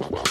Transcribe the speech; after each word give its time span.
Wow. 0.00 0.29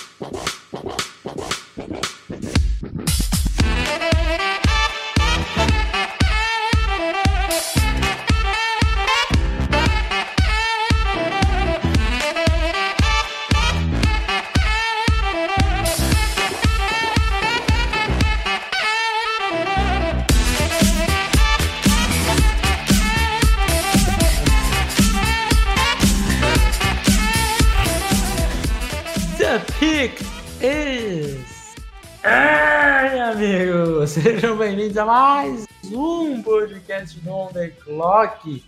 Podcast 36.99 37.19
do 37.21 37.31
On 37.31 37.47
The 37.47 37.69
Clock, 37.69 38.63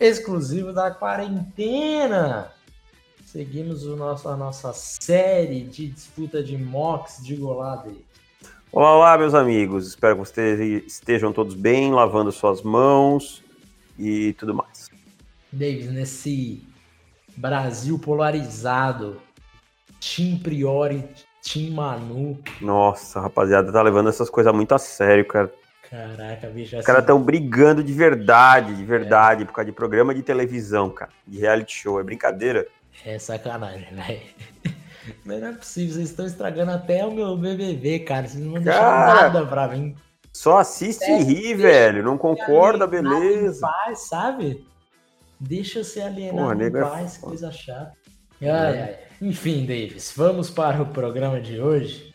exclusivo 0.00 0.72
da 0.72 0.90
quarentena. 0.90 2.50
Seguimos 3.24 3.86
o 3.86 3.94
nosso, 3.94 4.28
a 4.28 4.36
nossa 4.36 4.72
série 4.72 5.62
de 5.62 5.88
disputa 5.88 6.42
de 6.42 6.58
mocks 6.58 7.22
de 7.22 7.36
golada. 7.36 7.90
Olá, 8.72 8.96
olá, 8.96 9.18
meus 9.18 9.34
amigos. 9.34 9.86
Espero 9.86 10.16
que 10.16 10.20
vocês 10.20 10.84
estejam 10.86 11.32
todos 11.32 11.54
bem, 11.54 11.92
lavando 11.92 12.32
suas 12.32 12.62
mãos 12.62 13.44
e 13.98 14.32
tudo 14.32 14.54
mais. 14.54 14.90
Davis, 15.52 15.90
nesse 15.90 16.64
Brasil 17.36 17.98
polarizado, 17.98 19.20
Team 20.00 20.38
Priori, 20.38 21.04
Team 21.42 21.74
Manu. 21.74 22.38
Nossa, 22.60 23.20
rapaziada, 23.20 23.72
tá 23.72 23.82
levando 23.82 24.08
essas 24.08 24.28
coisas 24.28 24.52
muito 24.52 24.74
a 24.74 24.78
sério, 24.78 25.24
cara. 25.24 25.52
Caraca, 25.90 26.48
bicho, 26.48 26.76
Os 26.76 26.84
caras 26.84 27.02
estão 27.02 27.22
brigando 27.22 27.82
de 27.82 27.92
verdade, 27.92 28.74
de 28.74 28.84
verdade, 28.84 29.44
por 29.44 29.52
causa 29.52 29.66
de 29.70 29.76
programa 29.76 30.14
de 30.14 30.22
televisão, 30.22 30.90
cara. 30.90 31.10
De 31.26 31.38
reality 31.38 31.74
show. 31.74 32.00
É 32.00 32.02
brincadeira? 32.02 32.66
É 33.04 33.18
sacanagem, 33.18 33.88
velho. 33.94 34.20
Mas 35.24 35.40
não 35.40 35.48
é 35.48 35.52
possível, 35.52 35.94
vocês 35.94 36.10
estão 36.10 36.26
estragando 36.26 36.72
até 36.72 37.04
o 37.06 37.12
meu 37.12 37.36
BBB, 37.36 38.00
cara. 38.00 38.26
Vocês 38.26 38.42
não 38.42 38.52
vão 38.54 38.62
deixar 38.62 38.80
Cara, 38.80 39.22
nada 39.30 39.46
pra 39.46 39.68
mim. 39.68 39.94
Só 40.32 40.58
assiste 40.58 41.04
É, 41.04 41.20
e 41.20 41.22
ri, 41.22 41.54
velho. 41.54 42.02
Não 42.02 42.18
concorda, 42.18 42.86
beleza. 42.86 43.60
paz, 43.60 44.00
sabe? 44.08 44.66
Deixa 45.38 45.78
eu 45.80 45.84
ser 45.84 46.02
alienado 46.02 46.48
Porra, 46.48 46.64
em 46.64 46.66
é 46.66 46.70
paz, 46.70 47.16
foda. 47.16 47.28
coisa 47.28 47.52
chata. 47.52 47.92
Ai, 48.42 48.48
ai. 48.80 48.96
Enfim, 49.22 49.64
Davis, 49.64 50.12
vamos 50.16 50.50
para 50.50 50.82
o 50.82 50.86
programa 50.86 51.40
de 51.40 51.60
hoje, 51.60 52.12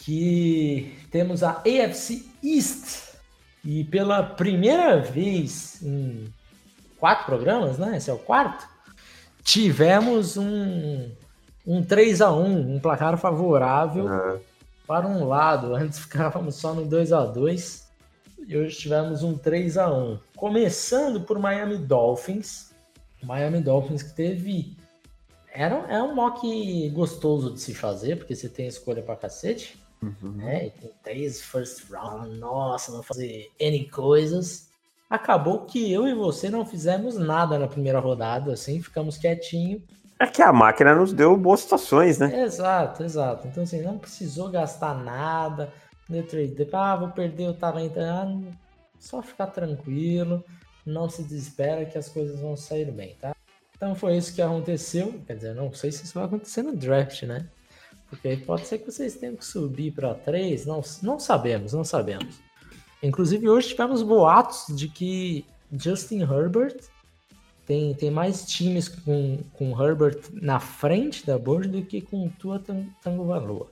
que 0.00 0.98
temos 1.10 1.42
a 1.42 1.62
AFC 1.66 2.26
East. 2.42 3.10
E 3.62 3.84
pela 3.84 4.22
primeira 4.22 4.98
vez 5.00 5.82
em 5.82 6.32
quatro 6.98 7.26
programas, 7.26 7.78
né? 7.78 7.96
Esse 7.98 8.10
é 8.10 8.12
o 8.12 8.18
quarto. 8.18 8.66
Tivemos 9.42 10.36
um, 10.38 11.10
um 11.66 11.82
3 11.82 12.22
a 12.22 12.32
1 12.32 12.74
um 12.76 12.80
placar 12.80 13.18
favorável 13.18 14.10
É. 14.12 14.40
para 14.86 15.06
um 15.06 15.26
lado. 15.26 15.74
Antes 15.76 15.98
ficávamos 15.98 16.54
só 16.56 16.72
no 16.72 16.86
2 16.86 17.12
a 17.12 17.26
2 17.26 17.90
e 18.48 18.56
hoje 18.56 18.76
tivemos 18.78 19.22
um 19.22 19.36
3 19.36 19.76
a 19.76 19.92
1 19.92 20.18
Começando 20.34 21.20
por 21.20 21.38
Miami 21.38 21.76
Dolphins. 21.76 22.70
Miami 23.22 23.60
Dolphins 23.60 24.02
que 24.02 24.14
teve. 24.14 24.74
Era, 25.52 25.74
é 25.88 26.02
um 26.02 26.14
mock 26.14 26.88
gostoso 26.90 27.52
de 27.52 27.60
se 27.60 27.74
fazer, 27.74 28.16
porque 28.16 28.34
você 28.34 28.48
tem 28.48 28.66
escolha 28.66 29.02
pra 29.02 29.16
cacete. 29.16 29.79
Uhum. 30.02 30.32
Né? 30.32 30.70
Tem 30.70 30.92
três 31.02 31.42
first 31.42 31.90
round. 31.90 32.38
Nossa, 32.38 32.92
vão 32.92 33.02
fazer 33.02 33.50
N 33.58 33.88
coisas. 33.90 34.68
Acabou 35.08 35.66
que 35.66 35.92
eu 35.92 36.06
e 36.06 36.14
você 36.14 36.48
não 36.48 36.64
fizemos 36.64 37.16
nada 37.16 37.58
na 37.58 37.66
primeira 37.66 37.98
rodada, 37.98 38.52
assim, 38.52 38.80
ficamos 38.80 39.16
quietinho. 39.18 39.82
É 40.18 40.26
que 40.26 40.40
a 40.42 40.52
máquina 40.52 40.94
nos 40.94 41.12
deu 41.12 41.36
boas 41.36 41.60
situações, 41.60 42.18
né? 42.18 42.42
Exato, 42.42 43.02
exato. 43.02 43.48
Então, 43.48 43.62
assim, 43.62 43.82
não 43.82 43.98
precisou 43.98 44.50
gastar 44.50 44.94
nada. 44.94 45.72
Deu 46.08 46.26
trade. 46.26 46.68
Ah, 46.72 46.96
vou 46.96 47.08
perder 47.08 47.48
o 47.48 47.54
talento. 47.54 47.98
Ah, 47.98 48.24
não- 48.24 48.52
só 48.98 49.22
ficar 49.22 49.46
tranquilo. 49.48 50.44
Não 50.84 51.08
se 51.08 51.22
desespera 51.22 51.86
que 51.86 51.96
as 51.96 52.08
coisas 52.08 52.38
vão 52.40 52.56
sair 52.56 52.90
bem, 52.90 53.16
tá? 53.20 53.34
Então 53.74 53.94
foi 53.94 54.16
isso 54.16 54.34
que 54.34 54.42
aconteceu. 54.42 55.20
Quer 55.26 55.36
dizer, 55.36 55.54
não 55.54 55.72
sei 55.72 55.90
se 55.90 56.04
isso 56.04 56.14
vai 56.14 56.24
acontecer 56.24 56.62
no 56.62 56.76
draft, 56.76 57.22
né? 57.22 57.48
Porque 58.10 58.26
aí 58.28 58.36
pode 58.36 58.66
ser 58.66 58.78
que 58.78 58.90
vocês 58.90 59.14
tenham 59.14 59.36
que 59.36 59.44
subir 59.44 59.92
para 59.92 60.12
3. 60.14 60.66
Não, 60.66 60.82
não 61.02 61.18
sabemos, 61.18 61.72
não 61.72 61.84
sabemos. 61.84 62.40
Inclusive, 63.02 63.48
hoje 63.48 63.68
tivemos 63.68 64.02
boatos 64.02 64.66
de 64.76 64.88
que 64.88 65.44
Justin 65.72 66.22
Herbert 66.22 66.76
tem, 67.66 67.94
tem 67.94 68.10
mais 68.10 68.44
times 68.44 68.88
com, 68.88 69.38
com 69.54 69.80
Herbert 69.80 70.18
na 70.34 70.58
frente 70.58 71.24
da 71.24 71.38
board 71.38 71.68
do 71.68 71.82
que 71.82 72.00
com 72.00 72.28
Tua 72.28 72.58
Tan- 72.58 72.84
Tango 73.02 73.24
Valor. 73.24 73.68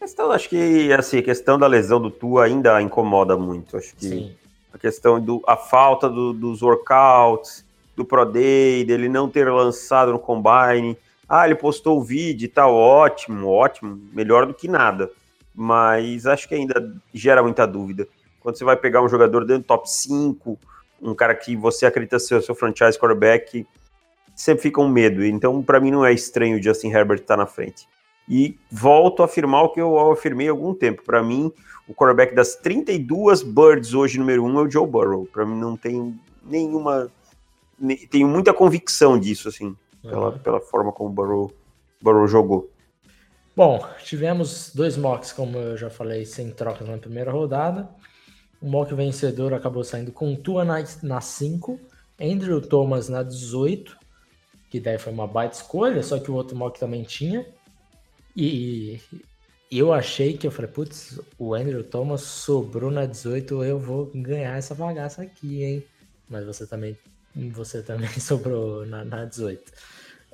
Questão, 0.00 0.30
acho 0.30 0.48
que 0.48 0.90
assim, 0.92 1.18
a 1.18 1.22
questão 1.22 1.58
da 1.58 1.66
lesão 1.66 2.00
do 2.00 2.10
Tua 2.10 2.44
ainda 2.44 2.80
incomoda 2.80 3.36
muito. 3.36 3.76
Acho 3.76 3.94
que 3.94 4.08
Sim. 4.08 4.34
a 4.72 4.78
questão 4.78 5.20
do 5.20 5.42
a 5.46 5.56
falta 5.56 6.08
do- 6.08 6.32
dos 6.32 6.62
workouts, 6.62 7.64
do 7.94 8.04
Pro 8.04 8.24
Day, 8.24 8.84
dele 8.84 9.08
não 9.08 9.28
ter 9.28 9.50
lançado 9.50 10.12
no 10.12 10.18
Combine. 10.18 10.96
Ah, 11.28 11.44
ele 11.44 11.54
postou 11.56 11.98
o 11.98 12.02
vídeo 12.04 12.46
e 12.46 12.48
tal, 12.48 12.74
ótimo, 12.74 13.48
ótimo, 13.48 14.00
melhor 14.12 14.46
do 14.46 14.54
que 14.54 14.68
nada. 14.68 15.10
Mas 15.54 16.26
acho 16.26 16.48
que 16.48 16.54
ainda 16.54 16.94
gera 17.12 17.42
muita 17.42 17.66
dúvida. 17.66 18.06
Quando 18.40 18.56
você 18.56 18.64
vai 18.64 18.76
pegar 18.76 19.02
um 19.02 19.08
jogador 19.08 19.44
dentro 19.44 19.62
do 19.62 19.66
top 19.66 19.90
5, 19.90 20.58
um 21.02 21.14
cara 21.14 21.34
que 21.34 21.56
você 21.56 21.86
acredita 21.86 22.18
ser 22.18 22.36
o 22.36 22.42
seu 22.42 22.54
franchise 22.54 22.98
quarterback, 22.98 23.66
sempre 24.34 24.62
fica 24.62 24.80
um 24.80 24.88
medo. 24.88 25.24
Então, 25.24 25.62
para 25.62 25.80
mim, 25.80 25.90
não 25.90 26.04
é 26.04 26.12
estranho 26.12 26.58
o 26.58 26.62
Justin 26.62 26.90
Herbert 26.90 27.20
estar 27.20 27.36
na 27.36 27.46
frente. 27.46 27.88
E 28.28 28.58
volto 28.70 29.22
a 29.22 29.26
afirmar 29.26 29.62
o 29.64 29.68
que 29.70 29.80
eu 29.80 29.98
afirmei 30.12 30.48
há 30.48 30.50
algum 30.50 30.74
tempo. 30.74 31.02
Para 31.04 31.22
mim, 31.22 31.50
o 31.88 31.94
quarterback 31.94 32.34
das 32.34 32.54
32 32.56 33.42
birds 33.42 33.94
hoje, 33.94 34.18
número 34.18 34.44
um, 34.44 34.58
é 34.58 34.62
o 34.62 34.70
Joe 34.70 34.86
Burrow. 34.86 35.26
Para 35.26 35.44
mim, 35.46 35.58
não 35.58 35.76
tem 35.76 36.14
nenhuma. 36.44 37.10
ne- 37.78 37.96
Tenho 38.06 38.28
muita 38.28 38.52
convicção 38.52 39.18
disso, 39.18 39.48
assim, 39.48 39.74
pela, 40.08 40.32
pela 40.32 40.60
forma 40.60 40.92
como 40.92 41.10
o 41.10 41.12
Burrow, 41.12 41.52
Burrow 42.00 42.26
jogou. 42.26 42.70
Bom, 43.54 43.86
tivemos 44.04 44.70
dois 44.74 44.96
mocks, 44.96 45.32
como 45.32 45.56
eu 45.56 45.76
já 45.76 45.88
falei, 45.88 46.26
sem 46.26 46.50
trocas 46.50 46.86
na 46.86 46.98
primeira 46.98 47.30
rodada. 47.30 47.88
O 48.60 48.68
mock 48.68 48.94
vencedor 48.94 49.54
acabou 49.54 49.82
saindo 49.82 50.12
com 50.12 50.34
Tua 50.36 50.64
na 50.64 51.20
5, 51.20 51.80
Andrew 52.20 52.60
Thomas 52.60 53.08
na 53.08 53.22
18, 53.22 53.96
que 54.70 54.80
daí 54.80 54.98
foi 54.98 55.12
uma 55.12 55.26
baita 55.26 55.56
escolha, 55.56 56.02
só 56.02 56.18
que 56.18 56.30
o 56.30 56.34
outro 56.34 56.56
mock 56.56 56.78
também 56.78 57.02
tinha. 57.02 57.46
E 58.36 59.00
eu 59.70 59.92
achei 59.92 60.36
que 60.36 60.46
eu 60.46 60.50
falei, 60.50 60.70
putz, 60.70 61.18
o 61.38 61.54
Andrew 61.54 61.82
Thomas 61.82 62.20
sobrou 62.22 62.90
na 62.90 63.06
18, 63.06 63.64
eu 63.64 63.78
vou 63.78 64.10
ganhar 64.14 64.56
essa 64.56 64.74
bagaça 64.74 65.22
aqui, 65.22 65.64
hein? 65.64 65.84
Mas 66.28 66.44
você 66.44 66.66
também, 66.66 66.96
você 67.50 67.82
também 67.82 68.08
sobrou 68.20 68.84
na, 68.86 69.04
na 69.04 69.24
18. 69.24 69.72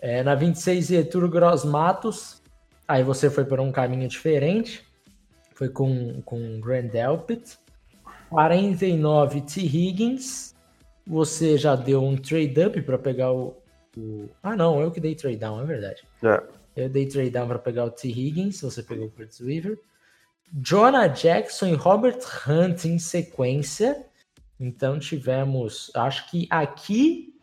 É, 0.00 0.22
na 0.22 0.34
26, 0.34 0.86
Getúlio 0.86 1.28
Gross 1.28 1.64
Matos, 1.64 2.40
Aí 2.88 3.02
você 3.02 3.30
foi 3.30 3.44
por 3.44 3.58
um 3.60 3.72
caminho 3.72 4.06
diferente. 4.08 4.84
Foi 5.54 5.68
com, 5.68 6.20
com 6.22 6.60
Grand 6.60 6.88
Delpit. 6.88 7.56
49 8.28 9.40
T. 9.42 9.60
Higgins. 9.60 10.54
Você 11.06 11.56
já 11.56 11.74
deu 11.76 12.02
um 12.02 12.16
trade 12.16 12.60
up 12.64 12.82
para 12.82 12.98
pegar 12.98 13.32
o, 13.32 13.56
o- 13.96 14.28
Ah, 14.42 14.54
não, 14.56 14.80
eu 14.80 14.90
que 14.90 15.00
dei 15.00 15.14
trade 15.14 15.36
down, 15.36 15.60
é 15.60 15.64
verdade. 15.64 16.02
É. 16.22 16.42
Eu 16.76 16.88
dei 16.88 17.06
trade 17.06 17.30
down 17.30 17.46
para 17.48 17.58
pegar 17.58 17.84
o 17.84 17.90
T. 17.90 18.08
Higgins. 18.08 18.60
Você 18.60 18.82
pegou 18.82 19.06
o 19.06 19.10
Curtis 19.10 19.40
Weaver. 19.40 19.78
Jonah 20.52 21.06
Jackson 21.06 21.66
e 21.68 21.74
Robert 21.74 22.18
Hunt 22.46 22.84
em 22.84 22.98
sequência. 22.98 24.04
Então 24.62 24.96
tivemos. 24.96 25.90
Acho 25.92 26.30
que 26.30 26.46
aqui 26.48 27.34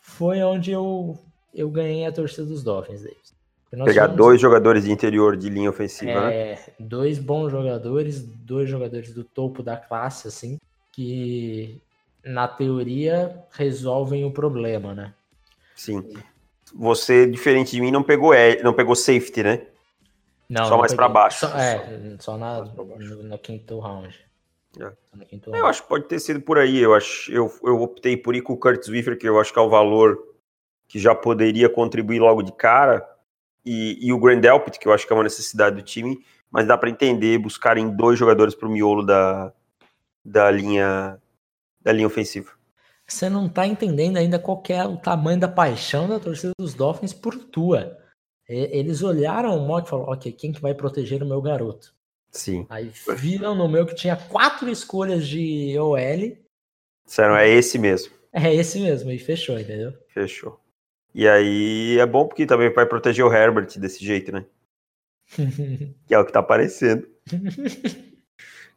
foi 0.00 0.40
onde 0.42 0.70
eu, 0.70 1.18
eu 1.52 1.68
ganhei 1.68 2.06
a 2.06 2.12
torcida 2.12 2.46
dos 2.46 2.62
Dolphins, 2.62 3.02
Davis. 3.02 3.36
Pegar 3.84 4.06
dois 4.06 4.40
jogadores 4.40 4.84
de 4.84 4.92
interior 4.92 5.36
de 5.36 5.50
linha 5.50 5.68
ofensiva, 5.68 6.28
né? 6.28 6.34
é, 6.34 6.72
dois 6.78 7.18
bons 7.18 7.50
jogadores, 7.50 8.22
dois 8.22 8.70
jogadores 8.70 9.12
do 9.12 9.22
topo 9.24 9.62
da 9.62 9.76
classe, 9.76 10.26
assim, 10.28 10.58
que 10.90 11.78
na 12.24 12.48
teoria 12.48 13.44
resolvem 13.50 14.24
o 14.24 14.30
problema, 14.30 14.94
né? 14.94 15.12
Sim. 15.74 16.14
Você, 16.74 17.26
diferente 17.26 17.72
de 17.72 17.80
mim, 17.80 17.90
não 17.90 18.02
pegou, 18.02 18.32
não 18.62 18.72
pegou 18.72 18.94
safety, 18.94 19.42
né? 19.42 19.66
Não, 20.48 20.64
Só 20.64 20.70
não 20.70 20.78
mais 20.78 20.94
pra 20.94 21.06
peguei. 21.06 21.22
baixo. 21.22 21.40
Só, 21.40 21.58
é, 21.58 22.16
só 22.20 22.38
na, 22.38 22.62
no, 22.62 23.22
no 23.22 23.38
quinto 23.38 23.78
round. 23.80 24.27
É. 24.80 25.24
Quinto 25.24 25.54
Eu 25.54 25.66
acho 25.66 25.82
que 25.82 25.88
pode 25.88 26.04
ter 26.04 26.20
sido 26.20 26.40
por 26.40 26.58
aí. 26.58 26.78
Eu 26.78 26.94
acho, 26.94 27.30
eu, 27.32 27.52
eu 27.64 27.80
optei 27.82 28.16
por 28.16 28.34
ir 28.34 28.42
com 28.42 28.52
o 28.52 28.56
Curtis 28.56 28.88
Weaver, 28.88 29.18
que 29.18 29.28
eu 29.28 29.40
acho 29.40 29.52
que 29.52 29.58
é 29.58 29.62
o 29.62 29.70
valor 29.70 30.18
que 30.86 30.98
já 30.98 31.14
poderia 31.14 31.68
contribuir 31.68 32.20
logo 32.20 32.42
de 32.42 32.52
cara. 32.52 33.06
e, 33.64 33.98
e 34.00 34.12
o 34.12 34.18
Grandelpit, 34.18 34.78
que 34.78 34.88
eu 34.88 34.92
acho 34.92 35.06
que 35.06 35.12
é 35.12 35.16
uma 35.16 35.22
necessidade 35.22 35.76
do 35.76 35.82
time, 35.82 36.24
mas 36.50 36.66
dá 36.66 36.78
para 36.78 36.90
entender 36.90 37.38
buscarem 37.38 37.94
dois 37.94 38.18
jogadores 38.18 38.54
para 38.54 38.68
o 38.68 38.70
miolo 38.70 39.04
da, 39.04 39.52
da 40.24 40.50
linha 40.50 41.20
da 41.80 41.92
linha 41.92 42.06
ofensiva. 42.06 42.50
Você 43.06 43.30
não 43.30 43.48
tá 43.48 43.66
entendendo 43.66 44.18
ainda 44.18 44.38
qual 44.38 44.62
é 44.68 44.84
o 44.84 44.96
tamanho 44.96 45.40
da 45.40 45.48
paixão 45.48 46.08
da 46.08 46.20
torcida 46.20 46.52
dos 46.58 46.74
Dolphins 46.74 47.14
por 47.14 47.34
tua. 47.34 47.96
Eles 48.46 49.02
olharam 49.02 49.56
o 49.56 49.66
mock 49.66 49.86
e 49.86 49.90
falaram, 49.90 50.12
ok, 50.12 50.32
quem 50.32 50.52
que 50.52 50.60
vai 50.60 50.74
proteger 50.74 51.22
o 51.22 51.26
meu 51.26 51.40
garoto? 51.40 51.94
Sim. 52.30 52.66
Aí 52.68 52.90
viram 53.16 53.54
no 53.54 53.68
meu 53.68 53.86
que 53.86 53.94
tinha 53.94 54.16
quatro 54.16 54.68
escolhas 54.68 55.26
de 55.26 55.78
OL. 55.78 56.36
Disseram, 57.06 57.36
é 57.36 57.48
esse 57.48 57.78
mesmo. 57.78 58.12
É 58.32 58.54
esse 58.54 58.78
mesmo, 58.80 59.10
e 59.10 59.18
fechou, 59.18 59.58
entendeu? 59.58 59.92
Fechou. 60.08 60.60
E 61.14 61.26
aí 61.26 61.98
é 61.98 62.06
bom 62.06 62.26
porque 62.26 62.46
também 62.46 62.72
vai 62.72 62.86
proteger 62.86 63.24
o 63.24 63.32
Herbert 63.32 63.78
desse 63.78 64.04
jeito, 64.04 64.30
né? 64.30 64.44
que 66.06 66.14
é 66.14 66.18
o 66.18 66.24
que 66.24 66.32
tá 66.32 66.40
aparecendo. 66.40 67.08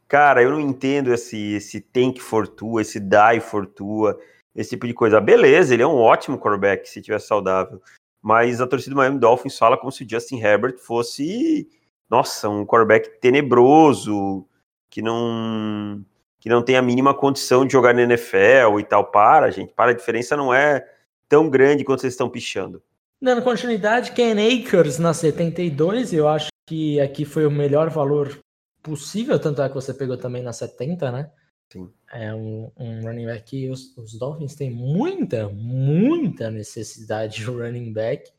Cara, 0.08 0.42
eu 0.42 0.50
não 0.50 0.60
entendo 0.60 1.12
esse, 1.12 1.54
esse 1.54 1.80
tank 1.80 2.20
for 2.20 2.46
tua, 2.46 2.82
esse 2.82 3.00
die 3.00 3.40
for 3.40 3.66
tua, 3.66 4.18
esse 4.54 4.70
tipo 4.70 4.86
de 4.86 4.92
coisa. 4.92 5.20
Beleza, 5.20 5.72
ele 5.72 5.82
é 5.82 5.86
um 5.86 5.96
ótimo 5.96 6.38
quarterback 6.38 6.88
se 6.88 6.98
estiver 6.98 7.20
saudável. 7.20 7.80
Mas 8.20 8.60
a 8.60 8.66
torcida 8.66 8.94
do 8.94 8.98
Miami 8.98 9.18
Dolphins 9.18 9.58
fala 9.58 9.76
como 9.76 9.90
se 9.90 10.06
Justin 10.08 10.38
Herbert 10.38 10.78
fosse, 10.78 11.68
nossa, 12.12 12.48
um 12.48 12.66
quarterback 12.66 13.18
tenebroso, 13.20 14.46
que 14.90 15.00
não 15.00 16.04
que 16.38 16.48
não 16.48 16.60
tem 16.60 16.76
a 16.76 16.82
mínima 16.82 17.14
condição 17.14 17.64
de 17.64 17.72
jogar 17.72 17.94
na 17.94 18.02
NFL 18.02 18.80
e 18.80 18.84
tal. 18.84 19.10
Para, 19.10 19.50
gente, 19.50 19.72
para, 19.72 19.92
a 19.92 19.94
diferença 19.94 20.36
não 20.36 20.52
é 20.52 20.84
tão 21.28 21.48
grande 21.48 21.84
quanto 21.84 22.00
vocês 22.00 22.12
estão 22.12 22.28
pichando. 22.28 22.82
Dando 23.20 23.42
continuidade, 23.42 24.10
Ken 24.10 24.32
Akers 24.32 24.98
na 24.98 25.14
72, 25.14 26.12
eu 26.12 26.26
acho 26.26 26.48
que 26.68 27.00
aqui 27.00 27.24
foi 27.24 27.46
o 27.46 27.50
melhor 27.50 27.88
valor 27.88 28.36
possível, 28.82 29.38
tanto 29.38 29.62
é 29.62 29.68
que 29.68 29.74
você 29.74 29.94
pegou 29.94 30.16
também 30.16 30.42
na 30.42 30.52
70, 30.52 31.12
né? 31.12 31.30
Sim. 31.72 31.88
É 32.12 32.34
um, 32.34 32.70
um 32.76 33.00
running 33.02 33.26
back 33.26 33.44
que 33.44 33.70
os, 33.70 33.96
os, 33.96 34.18
Dolphins 34.18 34.56
têm 34.56 34.70
muita, 34.70 35.48
muita 35.48 36.50
necessidade 36.50 37.36
de 37.36 37.44
running 37.44 37.92
back. 37.92 38.30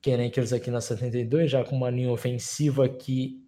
Ken 0.00 0.26
Akers 0.26 0.52
aqui 0.52 0.70
na 0.70 0.80
72, 0.80 1.50
já 1.50 1.64
com 1.64 1.76
uma 1.76 1.90
linha 1.90 2.10
ofensiva 2.10 2.88
que, 2.88 3.42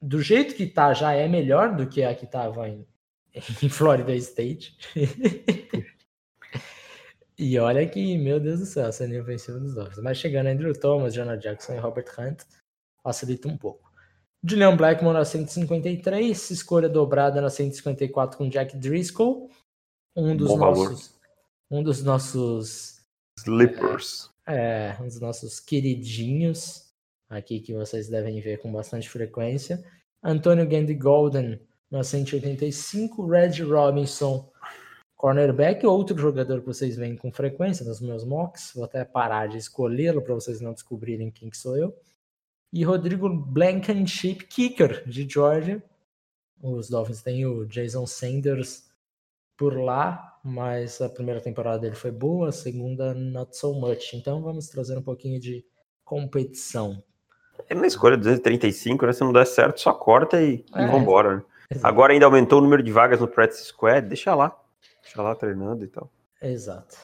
do 0.00 0.20
jeito 0.22 0.54
que 0.54 0.66
tá, 0.66 0.92
já 0.94 1.12
é 1.12 1.28
melhor 1.28 1.74
do 1.74 1.88
que 1.88 2.02
a 2.02 2.14
que 2.14 2.26
tava 2.26 2.68
em, 2.68 2.86
em 3.62 3.68
Florida 3.68 4.14
State. 4.16 4.76
e 7.38 7.58
olha 7.58 7.86
que, 7.88 8.16
meu 8.18 8.40
Deus 8.40 8.60
do 8.60 8.66
céu, 8.66 8.86
essa 8.86 9.06
linha 9.06 9.22
ofensiva 9.22 9.58
dos 9.58 9.74
Dolphins. 9.74 10.02
Mas 10.02 10.18
chegando 10.18 10.48
Andrew 10.48 10.72
Thomas, 10.72 11.14
Jonah 11.14 11.36
Jackson 11.36 11.74
e 11.74 11.78
Robert 11.78 12.06
Hunt, 12.18 12.42
facilita 13.02 13.48
um 13.48 13.56
pouco. 13.56 13.90
Julian 14.42 14.74
Blackmon 14.76 15.12
na 15.12 15.24
153, 15.24 16.50
escolha 16.50 16.88
dobrada 16.88 17.40
na 17.40 17.50
154 17.50 18.38
com 18.38 18.48
Jack 18.48 18.76
Driscoll, 18.76 19.50
um 20.16 20.34
dos 20.34 20.48
Bom 20.48 20.58
nossos 20.58 20.84
valor. 20.84 21.00
um 21.70 21.82
dos 21.82 22.02
nossos 22.02 23.00
slippers. 23.38 24.29
É, 24.46 24.96
um 25.00 25.04
dos 25.04 25.20
nossos 25.20 25.60
queridinhos 25.60 26.90
aqui 27.28 27.60
que 27.60 27.72
vocês 27.72 28.08
devem 28.08 28.40
ver 28.40 28.58
com 28.58 28.72
bastante 28.72 29.08
frequência. 29.08 29.84
Antônio 30.22 30.66
Gandy 30.66 30.94
Golden 30.94 31.60
na 31.90 32.02
185, 32.02 33.26
Red 33.26 33.62
Robinson, 33.62 34.50
cornerback, 35.16 35.84
outro 35.86 36.16
jogador 36.16 36.60
que 36.60 36.66
vocês 36.66 36.96
veem 36.96 37.16
com 37.16 37.32
frequência 37.32 37.84
nos 37.84 38.00
meus 38.00 38.24
mocks. 38.24 38.72
Vou 38.74 38.84
até 38.84 39.04
parar 39.04 39.48
de 39.48 39.58
escolhê-lo 39.58 40.22
para 40.22 40.34
vocês 40.34 40.60
não 40.60 40.72
descobrirem 40.72 41.30
quem 41.30 41.50
que 41.50 41.56
sou 41.56 41.76
eu. 41.76 41.96
E 42.72 42.84
Rodrigo 42.84 43.28
Blankenship, 43.28 44.46
kicker 44.46 45.08
de 45.08 45.28
Georgia. 45.28 45.82
Os 46.62 46.88
Dolphins 46.88 47.22
têm 47.22 47.46
o 47.46 47.64
Jason 47.64 48.06
Sanders 48.06 48.88
por 49.56 49.76
lá, 49.76 50.29
mas 50.42 51.00
a 51.00 51.08
primeira 51.08 51.40
temporada 51.40 51.78
dele 51.78 51.94
foi 51.94 52.10
boa, 52.10 52.48
a 52.48 52.52
segunda 52.52 53.14
not 53.14 53.56
so 53.56 53.74
much. 53.74 54.14
Então 54.14 54.42
vamos 54.42 54.68
trazer 54.68 54.96
um 54.96 55.02
pouquinho 55.02 55.40
de 55.40 55.64
competição. 56.04 57.02
É 57.68 57.74
na 57.74 57.86
escolha 57.86 58.16
235, 58.16 59.06
né? 59.06 59.12
Se 59.12 59.20
não 59.20 59.32
der 59.32 59.46
certo, 59.46 59.80
só 59.80 59.92
corta 59.92 60.40
e, 60.40 60.64
é, 60.74 60.84
e 60.84 60.86
vambora. 60.86 61.36
Né? 61.36 61.42
Agora 61.82 62.12
ainda 62.12 62.26
aumentou 62.26 62.58
o 62.58 62.62
número 62.62 62.82
de 62.82 62.90
vagas 62.90 63.20
no 63.20 63.28
practice 63.28 63.66
squad, 63.66 64.08
deixa 64.08 64.34
lá. 64.34 64.56
Deixa 65.02 65.22
lá 65.22 65.34
treinando 65.34 65.84
e 65.84 65.88
tal. 65.88 66.10
Exato. 66.42 66.98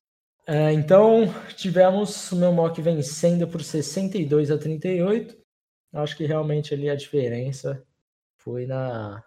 É, 0.46 0.72
então, 0.72 1.24
tivemos 1.56 2.30
o 2.30 2.36
meu 2.36 2.52
mock 2.52 2.80
vencendo 2.80 3.48
por 3.48 3.62
62 3.62 4.50
a 4.50 4.58
38. 4.58 5.36
Acho 5.92 6.16
que 6.16 6.24
realmente 6.24 6.72
ali 6.72 6.88
a 6.88 6.94
diferença 6.94 7.84
foi 8.36 8.66
na, 8.66 9.22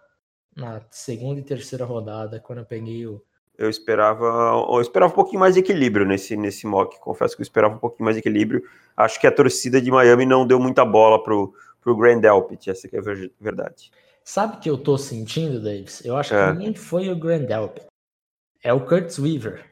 na 0.56 0.80
segunda 0.90 1.40
e 1.40 1.44
terceira 1.44 1.84
rodada, 1.84 2.40
quando 2.40 2.60
eu 2.60 2.66
peguei 2.66 3.06
o. 3.06 3.22
Eu 3.60 3.68
esperava, 3.68 4.24
eu 4.70 4.80
esperava 4.80 5.12
um 5.12 5.14
pouquinho 5.14 5.38
mais 5.38 5.52
de 5.52 5.60
equilíbrio 5.60 6.06
nesse, 6.06 6.34
nesse 6.34 6.66
mock. 6.66 6.98
Confesso 6.98 7.36
que 7.36 7.42
eu 7.42 7.44
esperava 7.44 7.74
um 7.74 7.78
pouquinho 7.78 8.06
mais 8.06 8.16
de 8.16 8.20
equilíbrio. 8.20 8.62
Acho 8.96 9.20
que 9.20 9.26
a 9.26 9.30
torcida 9.30 9.82
de 9.82 9.90
Miami 9.90 10.24
não 10.24 10.46
deu 10.46 10.58
muita 10.58 10.82
bola 10.82 11.22
pro, 11.22 11.52
pro 11.78 11.94
Grand 11.94 12.22
Elpit, 12.24 12.70
essa 12.70 12.88
que 12.88 12.96
é 12.96 13.00
a 13.00 13.02
verdade. 13.38 13.90
Sabe 14.24 14.56
o 14.56 14.60
que 14.60 14.70
eu 14.70 14.78
tô 14.78 14.96
sentindo, 14.96 15.62
Davis? 15.62 16.02
Eu 16.02 16.16
acho 16.16 16.34
é. 16.34 16.52
que 16.52 16.58
nem 16.58 16.74
foi 16.74 17.10
o 17.10 17.16
Grand 17.18 17.46
Elpit. 17.50 17.84
É 18.64 18.72
o 18.72 18.80
Curtis 18.80 19.18
Weaver. 19.18 19.62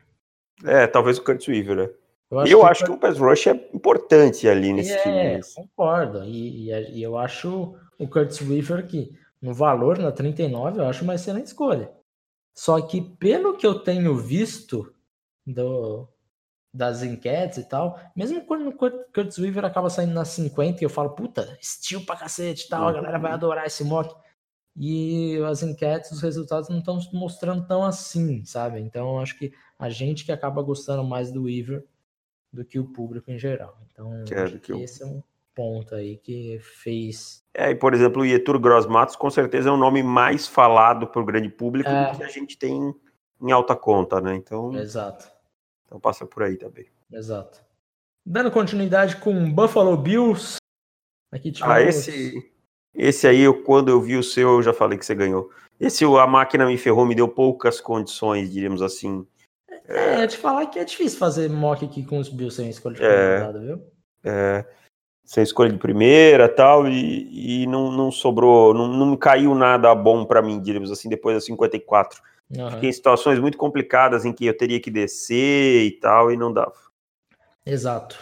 É, 0.62 0.86
talvez 0.86 1.16
o 1.16 1.24
Curtis 1.24 1.48
Weaver, 1.48 1.76
né? 1.76 1.90
Eu 2.30 2.40
acho, 2.40 2.52
eu 2.52 2.60
que, 2.60 2.66
acho 2.66 2.84
que 2.84 2.90
o 2.90 2.98
pass 2.98 3.18
rush 3.18 3.46
é 3.46 3.70
importante 3.72 4.46
ali 4.46 4.74
nesse 4.74 4.92
é, 4.92 5.02
time. 5.02 5.16
É, 5.16 5.40
concordo. 5.54 6.24
E, 6.24 6.70
e, 6.70 6.98
e, 6.98 7.02
eu 7.02 7.16
acho 7.16 7.74
o 7.98 8.06
Curtis 8.06 8.42
Weaver 8.42 8.86
que 8.86 9.10
no 9.40 9.54
valor, 9.54 9.98
na 9.98 10.12
39, 10.12 10.80
eu 10.80 10.86
acho 10.86 11.04
uma 11.04 11.14
excelente 11.14 11.46
escolha. 11.46 11.90
Só 12.58 12.80
que 12.82 13.00
pelo 13.00 13.56
que 13.56 13.64
eu 13.64 13.78
tenho 13.78 14.16
visto 14.16 14.92
do, 15.46 16.08
das 16.74 17.04
enquetes 17.04 17.58
e 17.58 17.68
tal, 17.68 18.00
mesmo 18.16 18.44
quando 18.44 18.68
o 18.70 18.76
Curtis 18.76 19.38
Weaver 19.38 19.64
acaba 19.64 19.88
saindo 19.88 20.12
na 20.12 20.24
50, 20.24 20.82
eu 20.82 20.90
falo, 20.90 21.10
puta, 21.10 21.56
estilo 21.62 22.04
pra 22.04 22.16
cacete 22.16 22.66
e 22.66 22.68
tal, 22.68 22.88
a 22.88 22.92
galera 22.92 23.16
vai 23.16 23.30
adorar 23.30 23.64
esse 23.64 23.84
mock. 23.84 24.12
E 24.76 25.38
as 25.48 25.62
enquetes, 25.62 26.10
os 26.10 26.20
resultados 26.20 26.68
não 26.68 26.80
estão 26.80 26.98
mostrando 27.12 27.64
tão 27.64 27.84
assim, 27.84 28.44
sabe? 28.44 28.80
Então 28.80 29.20
acho 29.20 29.38
que 29.38 29.52
a 29.78 29.88
gente 29.88 30.24
que 30.24 30.32
acaba 30.32 30.60
gostando 30.60 31.04
mais 31.04 31.30
do 31.30 31.44
Weaver 31.44 31.86
do 32.52 32.64
que 32.64 32.80
o 32.80 32.92
público 32.92 33.30
em 33.30 33.38
geral. 33.38 33.78
Então, 33.92 34.12
é, 34.32 34.58
que 34.58 34.72
esse 34.72 35.04
é 35.04 35.06
um 35.06 35.22
ponto 35.58 35.96
aí 35.96 36.16
que 36.18 36.60
fez. 36.60 37.42
É, 37.52 37.72
e 37.72 37.74
por 37.74 37.92
exemplo, 37.92 38.22
o 38.22 38.24
Ietur 38.24 38.60
Gross 38.60 38.86
Matos 38.86 39.16
com 39.16 39.28
certeza 39.28 39.68
é 39.68 39.72
um 39.72 39.76
nome 39.76 40.04
mais 40.04 40.46
falado 40.46 41.08
para 41.08 41.20
o 41.20 41.24
grande 41.24 41.48
público 41.48 41.90
é. 41.90 42.12
do 42.12 42.16
que 42.16 42.22
a 42.22 42.28
gente 42.28 42.56
tem 42.56 42.94
em 43.42 43.50
alta 43.50 43.74
conta, 43.74 44.20
né? 44.20 44.36
Então. 44.36 44.72
Exato. 44.76 45.28
Então 45.84 45.98
passa 45.98 46.24
por 46.24 46.44
aí 46.44 46.56
também. 46.56 46.86
Exato. 47.12 47.60
Dando 48.24 48.52
continuidade 48.52 49.16
com 49.16 49.52
Buffalo 49.52 49.96
Bills. 49.96 50.58
Aqui 51.32 51.50
tivemos... 51.50 51.76
Ah, 51.76 51.82
esse. 51.82 52.52
Esse 52.94 53.26
aí, 53.26 53.40
eu, 53.40 53.62
quando 53.64 53.88
eu 53.88 54.00
vi 54.00 54.16
o 54.16 54.22
seu, 54.22 54.54
eu 54.54 54.62
já 54.62 54.72
falei 54.72 54.96
que 54.96 55.04
você 55.04 55.14
ganhou. 55.14 55.50
Esse, 55.80 56.04
a 56.04 56.26
máquina 56.26 56.66
me 56.66 56.78
ferrou, 56.78 57.04
me 57.04 57.14
deu 57.14 57.28
poucas 57.28 57.80
condições, 57.80 58.50
diríamos 58.50 58.82
assim, 58.82 59.26
é, 59.88 60.26
te 60.26 60.36
falar 60.36 60.66
que 60.66 60.78
é 60.78 60.84
difícil 60.84 61.18
fazer 61.18 61.48
mock 61.48 61.82
aqui 61.84 62.04
com 62.04 62.18
os 62.18 62.28
Bills 62.28 62.56
sem 62.56 62.68
escolha 62.68 62.96
de 62.96 63.02
é, 63.02 63.52
viu? 63.52 63.82
É, 64.22 64.64
sem 65.28 65.42
escolha 65.42 65.70
de 65.70 65.76
primeira 65.76 66.48
tal, 66.48 66.88
e, 66.88 67.62
e 67.62 67.66
não, 67.66 67.92
não 67.92 68.10
sobrou, 68.10 68.72
não, 68.72 68.88
não 68.88 69.14
caiu 69.14 69.54
nada 69.54 69.94
bom 69.94 70.24
para 70.24 70.40
mim, 70.40 70.58
diríamos 70.58 70.90
assim, 70.90 71.06
depois 71.06 71.36
da 71.36 71.40
54. 71.42 72.22
Uhum. 72.56 72.70
Fiquei 72.70 72.88
em 72.88 72.92
situações 72.92 73.38
muito 73.38 73.58
complicadas 73.58 74.24
em 74.24 74.32
que 74.32 74.46
eu 74.46 74.56
teria 74.56 74.80
que 74.80 74.90
descer 74.90 75.84
e 75.84 75.90
tal, 75.90 76.32
e 76.32 76.36
não 76.36 76.50
dava. 76.50 76.72
Exato. 77.66 78.18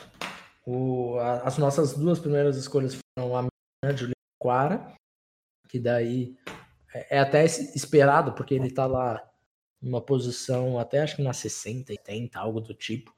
O, 0.67 1.17
a, 1.21 1.43
as 1.43 1.57
nossas 1.59 1.95
duas 1.95 2.19
primeiras 2.19 2.57
escolhas 2.57 2.99
foram 3.17 3.37
a 3.37 3.43
minha, 3.43 3.97
Juliano 3.97 4.15
Quara, 4.43 4.93
que 5.69 5.79
daí 5.79 6.35
é, 6.93 7.19
é 7.19 7.21
até 7.21 7.45
esperado, 7.45 8.33
porque 8.33 8.55
ele 8.55 8.69
tá 8.73 8.85
lá 8.85 9.23
uma 9.81 10.01
posição 10.01 10.77
até 10.77 11.03
acho 11.03 11.15
que 11.15 11.23
na 11.23 11.33
60, 11.33 11.93
80, 11.93 12.37
algo 12.37 12.61
do 12.61 12.75
tipo. 12.75 13.15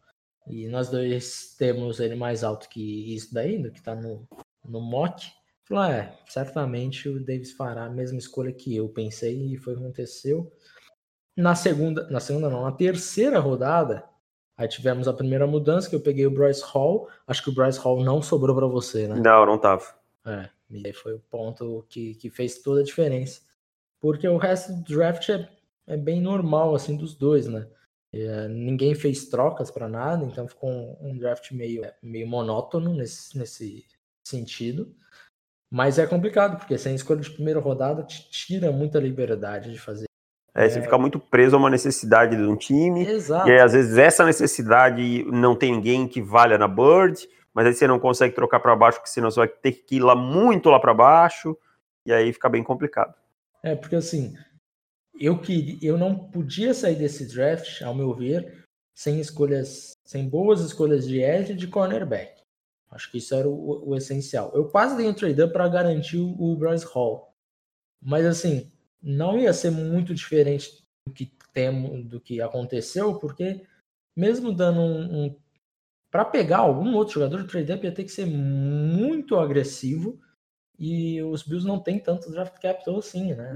E 0.48 0.68
nós 0.68 0.88
dois 0.88 1.54
temos 1.58 2.00
ele 2.00 2.14
mais 2.14 2.42
alto 2.42 2.68
que 2.68 3.14
isso 3.14 3.32
daí, 3.32 3.58
do 3.58 3.70
que 3.70 3.82
tá 3.82 3.94
no, 3.94 4.26
no 4.64 4.80
mock. 4.80 5.30
Falou, 5.64 5.84
é, 5.84 6.16
certamente 6.26 7.08
o 7.08 7.20
Davis 7.24 7.52
fará 7.52 7.84
a 7.84 7.90
mesma 7.90 8.18
escolha 8.18 8.52
que 8.52 8.74
eu 8.74 8.88
pensei 8.88 9.52
e 9.52 9.56
foi 9.56 9.74
o 9.74 9.76
que 9.76 9.82
aconteceu. 9.82 10.50
Na 11.36 11.54
segunda, 11.54 12.08
na 12.08 12.20
segunda 12.20 12.48
não, 12.48 12.62
na 12.62 12.72
terceira 12.72 13.38
rodada, 13.38 14.04
aí 14.56 14.66
tivemos 14.66 15.06
a 15.06 15.12
primeira 15.12 15.46
mudança 15.46 15.88
que 15.88 15.94
eu 15.94 16.00
peguei 16.00 16.26
o 16.26 16.30
Bryce 16.30 16.62
Hall. 16.64 17.08
Acho 17.26 17.44
que 17.44 17.50
o 17.50 17.54
Bryce 17.54 17.78
Hall 17.78 18.02
não 18.02 18.22
sobrou 18.22 18.56
para 18.56 18.66
você, 18.66 19.06
né? 19.06 19.20
Não, 19.20 19.46
não 19.46 19.58
tava. 19.58 19.84
É, 20.26 20.48
e 20.70 20.86
aí 20.86 20.92
foi 20.92 21.14
o 21.14 21.20
ponto 21.30 21.84
que, 21.88 22.14
que 22.14 22.30
fez 22.30 22.58
toda 22.58 22.80
a 22.80 22.84
diferença. 22.84 23.42
Porque 24.00 24.26
o 24.26 24.36
resto 24.36 24.72
do 24.72 24.82
draft 24.82 25.28
é 25.28 25.48
é 25.88 25.96
bem 25.96 26.20
normal 26.20 26.74
assim 26.74 26.96
dos 26.96 27.14
dois, 27.14 27.48
né? 27.48 27.66
É, 28.12 28.48
ninguém 28.48 28.94
fez 28.94 29.26
trocas 29.26 29.70
para 29.70 29.88
nada, 29.88 30.24
então 30.24 30.48
ficou 30.48 30.70
um, 30.70 31.10
um, 31.10 31.18
draft 31.18 31.52
meio, 31.52 31.82
meio 32.02 32.26
monótono 32.26 32.94
nesse, 32.94 33.36
nesse 33.36 33.84
sentido. 34.26 34.94
Mas 35.70 35.98
é 35.98 36.06
complicado, 36.06 36.58
porque 36.58 36.78
sem 36.78 36.94
escolha 36.94 37.20
de 37.20 37.30
primeira 37.30 37.60
rodada 37.60 38.02
te 38.02 38.30
tira 38.30 38.72
muita 38.72 38.98
liberdade 38.98 39.70
de 39.70 39.78
fazer. 39.78 40.06
É, 40.54 40.68
você 40.68 40.78
é... 40.78 40.82
fica 40.82 40.96
muito 40.96 41.18
preso 41.18 41.54
a 41.56 41.58
uma 41.58 41.68
necessidade 41.68 42.34
de 42.34 42.42
um 42.42 42.56
time. 42.56 43.06
Exato. 43.06 43.48
E 43.48 43.52
aí, 43.52 43.60
às 43.60 43.74
vezes, 43.74 43.98
essa 43.98 44.24
necessidade 44.24 45.24
não 45.24 45.54
tem 45.54 45.72
ninguém 45.72 46.08
que 46.08 46.22
valha 46.22 46.56
na 46.56 46.66
Bird, 46.66 47.28
mas 47.52 47.66
aí 47.66 47.74
você 47.74 47.86
não 47.86 47.98
consegue 47.98 48.34
trocar 48.34 48.60
para 48.60 48.74
baixo, 48.74 48.98
porque 48.98 49.10
senão 49.10 49.30
você 49.30 49.40
vai 49.40 49.48
ter 49.48 49.72
que 49.72 49.96
ir 49.96 50.00
lá 50.00 50.16
muito 50.16 50.70
lá 50.70 50.80
para 50.80 50.94
baixo. 50.94 51.56
E 52.06 52.12
aí 52.12 52.32
fica 52.32 52.48
bem 52.48 52.62
complicado. 52.62 53.14
É, 53.62 53.74
porque 53.74 53.96
assim, 53.96 54.34
eu, 55.18 55.38
que, 55.38 55.78
eu 55.82 55.98
não 55.98 56.30
podia 56.30 56.72
sair 56.72 56.96
desse 56.96 57.26
draft, 57.26 57.82
ao 57.82 57.94
meu 57.94 58.14
ver, 58.14 58.64
sem 58.94 59.20
escolhas, 59.20 59.92
sem 60.04 60.28
boas 60.28 60.60
escolhas 60.60 61.06
de 61.06 61.20
edge 61.20 61.52
e 61.52 61.56
de 61.56 61.66
cornerback. 61.66 62.42
Acho 62.90 63.10
que 63.10 63.18
isso 63.18 63.34
era 63.34 63.48
o, 63.48 63.90
o 63.90 63.96
essencial. 63.96 64.50
Eu 64.54 64.68
quase 64.68 64.96
dei 64.96 65.06
um 65.06 65.14
trade-up 65.14 65.52
para 65.52 65.68
garantir 65.68 66.18
o, 66.18 66.56
Bryce 66.56 66.86
Hall. 66.86 67.32
Mas 68.00 68.24
assim, 68.24 68.70
não 69.02 69.38
ia 69.38 69.52
ser 69.52 69.70
muito 69.70 70.14
diferente 70.14 70.82
do 71.06 71.12
que 71.12 71.30
temo, 71.52 72.02
do 72.02 72.20
que 72.20 72.40
aconteceu, 72.40 73.18
porque 73.18 73.62
mesmo 74.16 74.52
dando 74.52 74.80
um, 74.80 75.24
um 75.24 75.36
para 76.10 76.24
pegar 76.24 76.58
algum 76.58 76.94
outro 76.94 77.14
jogador, 77.14 77.40
o 77.40 77.46
trade-up 77.46 77.84
ia 77.84 77.92
ter 77.92 78.04
que 78.04 78.10
ser 78.10 78.24
muito 78.24 79.36
agressivo 79.36 80.18
e 80.78 81.20
os 81.22 81.42
Bills 81.42 81.66
não 81.66 81.78
tem 81.78 81.98
tanto 81.98 82.30
draft 82.30 82.58
capital 82.60 82.98
assim, 82.98 83.34
né? 83.34 83.52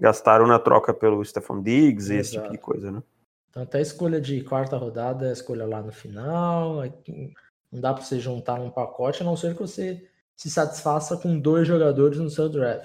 É, 0.00 0.02
gastaram 0.02 0.46
na 0.46 0.58
troca 0.58 0.94
pelo 0.94 1.24
Stephon 1.24 1.62
Diggs 1.62 2.12
e 2.12 2.16
esse 2.16 2.32
tipo 2.32 2.50
de 2.50 2.58
coisa, 2.58 2.90
né? 2.90 3.02
Então 3.50 3.62
até 3.62 3.78
a 3.78 3.82
escolha 3.82 4.20
de 4.20 4.42
quarta 4.42 4.76
rodada, 4.76 5.28
a 5.28 5.32
escolha 5.32 5.66
lá 5.66 5.82
no 5.82 5.92
final, 5.92 6.82
não 7.70 7.80
dá 7.80 7.92
para 7.92 8.02
você 8.02 8.18
juntar 8.18 8.58
num 8.58 8.70
pacote, 8.70 9.22
a 9.22 9.26
não 9.26 9.36
ser 9.36 9.54
que 9.54 9.60
você 9.60 10.08
se 10.36 10.50
satisfaça 10.50 11.16
com 11.16 11.38
dois 11.38 11.66
jogadores 11.68 12.18
no 12.18 12.30
seu 12.30 12.48
draft. 12.48 12.84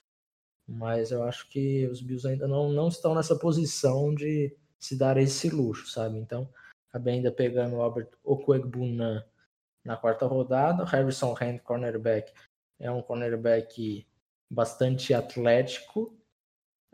Mas 0.67 1.11
eu 1.11 1.23
acho 1.23 1.47
que 1.49 1.87
os 1.87 2.01
Bills 2.01 2.27
ainda 2.27 2.47
não, 2.47 2.69
não 2.69 2.87
estão 2.87 3.13
nessa 3.13 3.37
posição 3.37 4.13
de 4.13 4.55
se 4.79 4.97
dar 4.97 5.17
esse 5.17 5.49
luxo, 5.49 5.87
sabe? 5.87 6.17
Então, 6.17 6.49
acabei 6.89 7.15
ainda 7.15 7.31
pegando 7.31 7.75
o 7.75 7.81
Albert 7.81 8.09
Okwegbunan 8.23 9.23
na 9.83 9.95
quarta 9.95 10.25
rodada, 10.25 10.83
Harrison 10.83 11.35
Hand, 11.39 11.59
cornerback, 11.59 12.33
é 12.79 12.91
um 12.91 13.01
cornerback 13.01 14.05
bastante 14.49 15.13
atlético. 15.13 16.17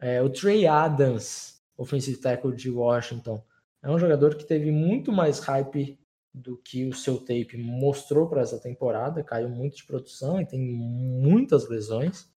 É, 0.02 0.22
o 0.22 0.30
Trey 0.30 0.66
Adams, 0.66 1.62
offensive 1.78 2.18
tackle 2.18 2.56
de 2.56 2.72
Washington, 2.72 3.44
é 3.84 3.90
um 3.90 4.00
jogador 4.00 4.36
que 4.36 4.44
teve 4.44 4.72
muito 4.72 5.12
mais 5.12 5.40
hype 5.40 6.00
do 6.34 6.58
que 6.58 6.88
o 6.88 6.96
seu 6.96 7.20
tape 7.20 7.56
mostrou 7.58 8.28
para 8.28 8.42
essa 8.42 8.60
temporada, 8.60 9.24
caiu 9.24 9.50
muito 9.50 9.78
de 9.78 9.84
produção 9.84 10.42
e 10.42 10.46
tem 10.46 10.60
muitas 10.60 11.70
lesões. 11.70 12.30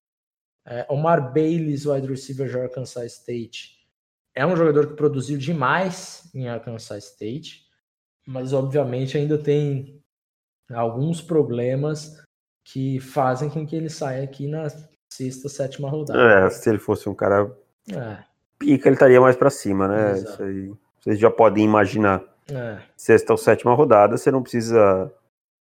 É, 0.67 0.87
Omar 0.91 1.33
Bailey, 1.33 1.77
wide 1.87 2.07
receiver 2.07 2.49
de 2.49 2.59
Arkansas 2.59 3.13
State, 3.21 3.79
é 4.35 4.45
um 4.45 4.57
jogador 4.57 4.89
que 4.89 4.97
produziu 4.97 5.39
demais 5.39 6.29
em 6.35 6.49
Arkansas 6.49 7.13
State, 7.13 7.67
mas 8.27 8.53
obviamente 8.53 9.17
ainda 9.17 9.39
tem 9.39 10.03
alguns 10.71 11.23
problemas 11.23 12.23
que 12.65 12.99
fazem 12.99 13.49
com 13.49 13.67
que 13.67 13.77
ele 13.77 13.91
saia 13.91 14.25
aqui 14.25 14.47
na 14.47 14.67
sexta, 15.17 15.49
sétima 15.49 15.89
rodada. 15.89 16.47
É, 16.47 16.51
se 16.51 16.69
ele 16.69 16.79
fosse 16.79 17.09
um 17.09 17.15
cara 17.15 17.51
é. 17.91 18.19
pica, 18.59 18.89
ele 18.89 18.97
estaria 18.97 19.21
mais 19.21 19.37
para 19.37 19.51
cima, 19.51 19.87
né? 19.89 20.13
Exato. 20.13 20.33
Isso 20.33 20.43
aí 20.43 20.73
vocês 21.05 21.19
já 21.19 21.31
podem 21.31 21.65
imaginar. 21.65 22.23
É. 22.49 22.79
Sexta 22.97 23.33
ou 23.33 23.39
sétima 23.39 23.75
rodada, 23.75 24.17
você 24.17 24.31
não 24.31 24.43
precisa 24.43 25.13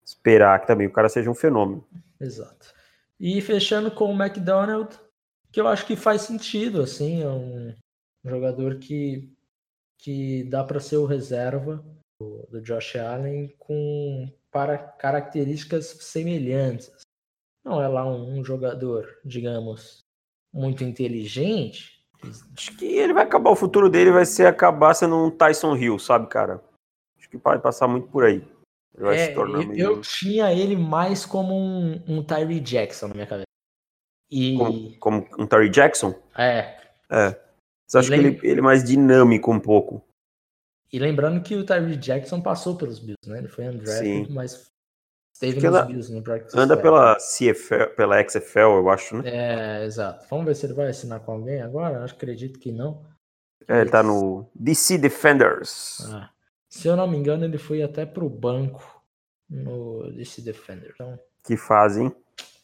esperar 0.06 0.60
que 0.62 0.68
também 0.68 0.88
o 0.88 0.92
cara 0.92 1.10
seja 1.10 1.30
um 1.30 1.36
fenômeno. 1.36 1.86
Exato. 2.20 2.74
E 3.20 3.42
fechando 3.42 3.92
com 3.92 4.14
o 4.14 4.22
McDonald, 4.24 4.98
que 5.52 5.60
eu 5.60 5.68
acho 5.68 5.86
que 5.86 5.96
faz 5.96 6.22
sentido, 6.22 6.82
assim, 6.82 7.24
é 7.24 7.28
um 7.28 7.74
jogador 8.24 8.80
que, 8.80 9.34
que 9.98 10.44
dá 10.46 10.64
para 10.64 10.80
ser 10.80 10.98
o 10.98 11.06
reserva 11.06 11.84
do, 12.20 12.48
do 12.50 12.62
Josh 12.62 12.96
Allen 12.96 13.54
com 13.60 14.32
para 14.52 14.78
características 14.78 15.86
semelhantes. 16.02 16.92
Não 17.68 17.82
é 17.82 17.88
lá 17.90 18.06
um, 18.06 18.40
um 18.40 18.46
jogador, 18.46 19.18
digamos, 19.26 20.06
muito 20.54 20.86
inteligente. 20.86 22.02
Acho 22.56 22.78
que 22.78 22.86
ele 22.86 23.12
vai 23.12 23.26
acabar, 23.26 23.52
o 23.52 23.58
futuro 23.58 23.90
dele 23.90 24.10
vai 24.10 24.26
ser 24.26 24.48
acabar 24.48 24.94
sendo 24.94 25.18
um 25.18 25.30
Tyson 25.30 25.76
Hill, 25.76 26.00
sabe, 26.00 26.28
cara? 26.28 26.64
Acho 27.20 27.30
que 27.30 27.38
pode 27.38 27.62
passar 27.62 27.90
muito 27.90 28.08
por 28.08 28.24
aí. 28.24 28.42
Ele 28.96 29.04
vai 29.04 29.18
é, 29.18 29.26
se 29.28 29.34
tornar 29.34 29.62
eu, 29.62 29.68
meio... 29.68 29.82
eu 29.82 30.02
tinha 30.02 30.54
ele 30.54 30.78
mais 30.78 31.26
como 31.26 31.54
um, 31.54 32.02
um 32.08 32.24
Tyree 32.24 32.62
Jackson 32.62 33.10
na 33.10 33.16
minha 33.16 33.28
cabeça. 33.28 33.46
E... 34.32 34.58
Como, 34.58 35.00
como 35.00 35.28
um 35.38 35.46
Tyree 35.46 35.70
Jackson? 35.70 36.16
É. 36.38 36.78
É. 37.10 37.38
Você 37.86 37.98
acha 37.98 38.08
que 38.08 38.16
ele, 38.16 38.40
ele 38.44 38.60
é 38.60 38.64
mais 38.64 38.82
dinâmico 38.82 39.52
um 39.52 39.60
pouco? 39.60 40.02
E 40.92 41.00
lembrando 41.00 41.44
que 41.44 41.54
o 41.54 41.66
Tyree 41.66 41.98
Jackson 41.98 42.42
passou 42.42 42.78
pelos 42.78 42.98
Bills, 42.98 43.30
né? 43.30 43.40
Ele 43.40 43.50
foi 43.50 43.68
undrafted, 43.68 44.26
Sim. 44.26 44.34
mas 44.34 44.72
esteve 45.46 45.70
nos 45.70 45.88
Bills 45.88 46.14
no 46.14 46.22
practice. 46.22 46.58
Anda 46.58 46.76
pela 46.76 47.16
CFL, 47.16 47.96
pela 47.96 48.24
XFL, 48.28 48.60
eu 48.60 48.90
acho, 48.90 49.18
né? 49.18 49.24
É, 49.26 49.86
exato. 49.86 50.26
Vamos 50.30 50.46
ver 50.46 50.56
se 50.56 50.66
ele 50.66 50.74
vai 50.74 50.88
assinar 50.88 51.20
com 51.20 51.34
alguém 51.34 51.62
agora. 51.62 52.00
Eu 52.00 52.04
acredito 52.04 52.60
que 52.60 52.72
não. 52.72 53.06
É, 53.68 53.82
ele 53.82 53.90
tá 53.90 54.02
no 54.02 54.50
DC 54.56 54.98
Defenders. 54.98 56.00
Ah, 56.12 56.30
se 56.70 56.88
eu 56.88 56.96
não 56.96 57.08
me 57.08 57.18
engano, 57.18 57.46
ele 57.46 57.58
foi 57.58 57.82
até 57.82 58.06
pro 58.06 58.30
banco 58.30 59.04
no 59.50 60.12
DC 60.14 60.42
Defenders. 60.42 60.94
Então, 60.96 61.20
que 61.46 61.56
fazem? 61.56 62.14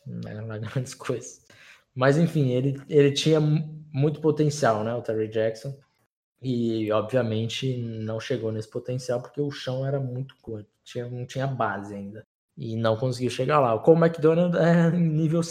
Não 0.06 0.54
é 0.54 0.60
grandes 0.60 0.94
coisas. 0.94 1.44
Mas 1.96 2.18
enfim, 2.18 2.50
ele, 2.52 2.82
ele 2.90 3.12
tinha 3.12 3.40
muito 3.40 4.20
potencial, 4.20 4.84
né? 4.84 4.94
O 4.94 5.02
Terry 5.02 5.28
Jackson. 5.28 5.78
E, 6.42 6.92
obviamente, 6.92 7.78
não 7.78 8.20
chegou 8.20 8.52
nesse 8.52 8.70
potencial 8.70 9.22
porque 9.22 9.40
o 9.40 9.50
chão 9.50 9.86
era 9.86 9.98
muito 9.98 10.36
curto, 10.42 10.68
tinha, 10.84 11.08
não 11.08 11.26
tinha 11.26 11.48
base 11.48 11.96
ainda. 11.96 12.28
E 12.58 12.76
não 12.76 12.96
conseguiu 12.96 13.32
chegar 13.32 13.60
lá. 13.60 13.74
O 13.74 13.82
Cole 13.82 14.00
McDonald 14.00 14.56
é 14.58 14.92
nível. 14.92 15.42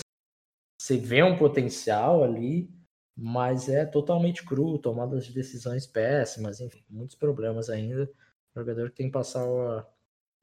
Você 0.81 0.97
vê 0.97 1.23
um 1.23 1.37
potencial 1.37 2.23
ali, 2.23 2.71
mas 3.17 3.69
é 3.69 3.85
totalmente 3.85 4.45
cru, 4.45 4.79
tomadas 4.79 5.27
de 5.27 5.33
decisões 5.33 5.87
péssimas, 5.87 6.61
enfim, 6.61 6.83
muitos 6.89 7.17
problemas 7.17 7.69
ainda. 7.69 8.11
O 8.55 8.61
jogador 8.61 8.91
que 8.91 8.97
tem 8.97 9.07
que 9.07 9.13
passar 9.13 9.47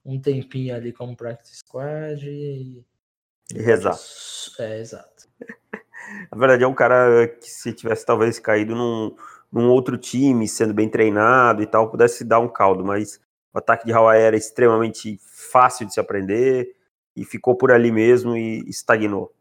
um 0.05 0.19
tempinho 0.19 0.75
ali 0.75 0.91
como 0.91 1.15
practice 1.15 1.57
squad 1.57 2.27
e. 2.29 2.83
E 3.53 3.61
rezar. 3.61 3.97
É, 4.59 4.79
exato. 4.79 5.27
Na 6.31 6.37
verdade, 6.37 6.63
é 6.63 6.67
um 6.67 6.73
cara 6.73 7.27
que 7.27 7.49
se 7.49 7.73
tivesse 7.73 8.05
talvez 8.05 8.39
caído 8.39 8.75
num 8.75 9.15
num 9.51 9.69
outro 9.69 9.97
time, 9.97 10.47
sendo 10.47 10.73
bem 10.73 10.89
treinado 10.89 11.61
e 11.61 11.65
tal, 11.65 11.89
pudesse 11.89 12.23
dar 12.23 12.39
um 12.39 12.47
caldo, 12.47 12.83
mas 12.83 13.19
o 13.53 13.57
ataque 13.57 13.85
de 13.85 13.91
Hawaii 13.91 14.21
era 14.21 14.37
extremamente 14.37 15.19
fácil 15.49 15.85
de 15.85 15.93
se 15.93 15.99
aprender 15.99 16.75
e 17.15 17.25
ficou 17.25 17.55
por 17.55 17.71
ali 17.71 17.91
mesmo 17.91 18.35
e 18.35 18.59
estagnou. 18.69 19.33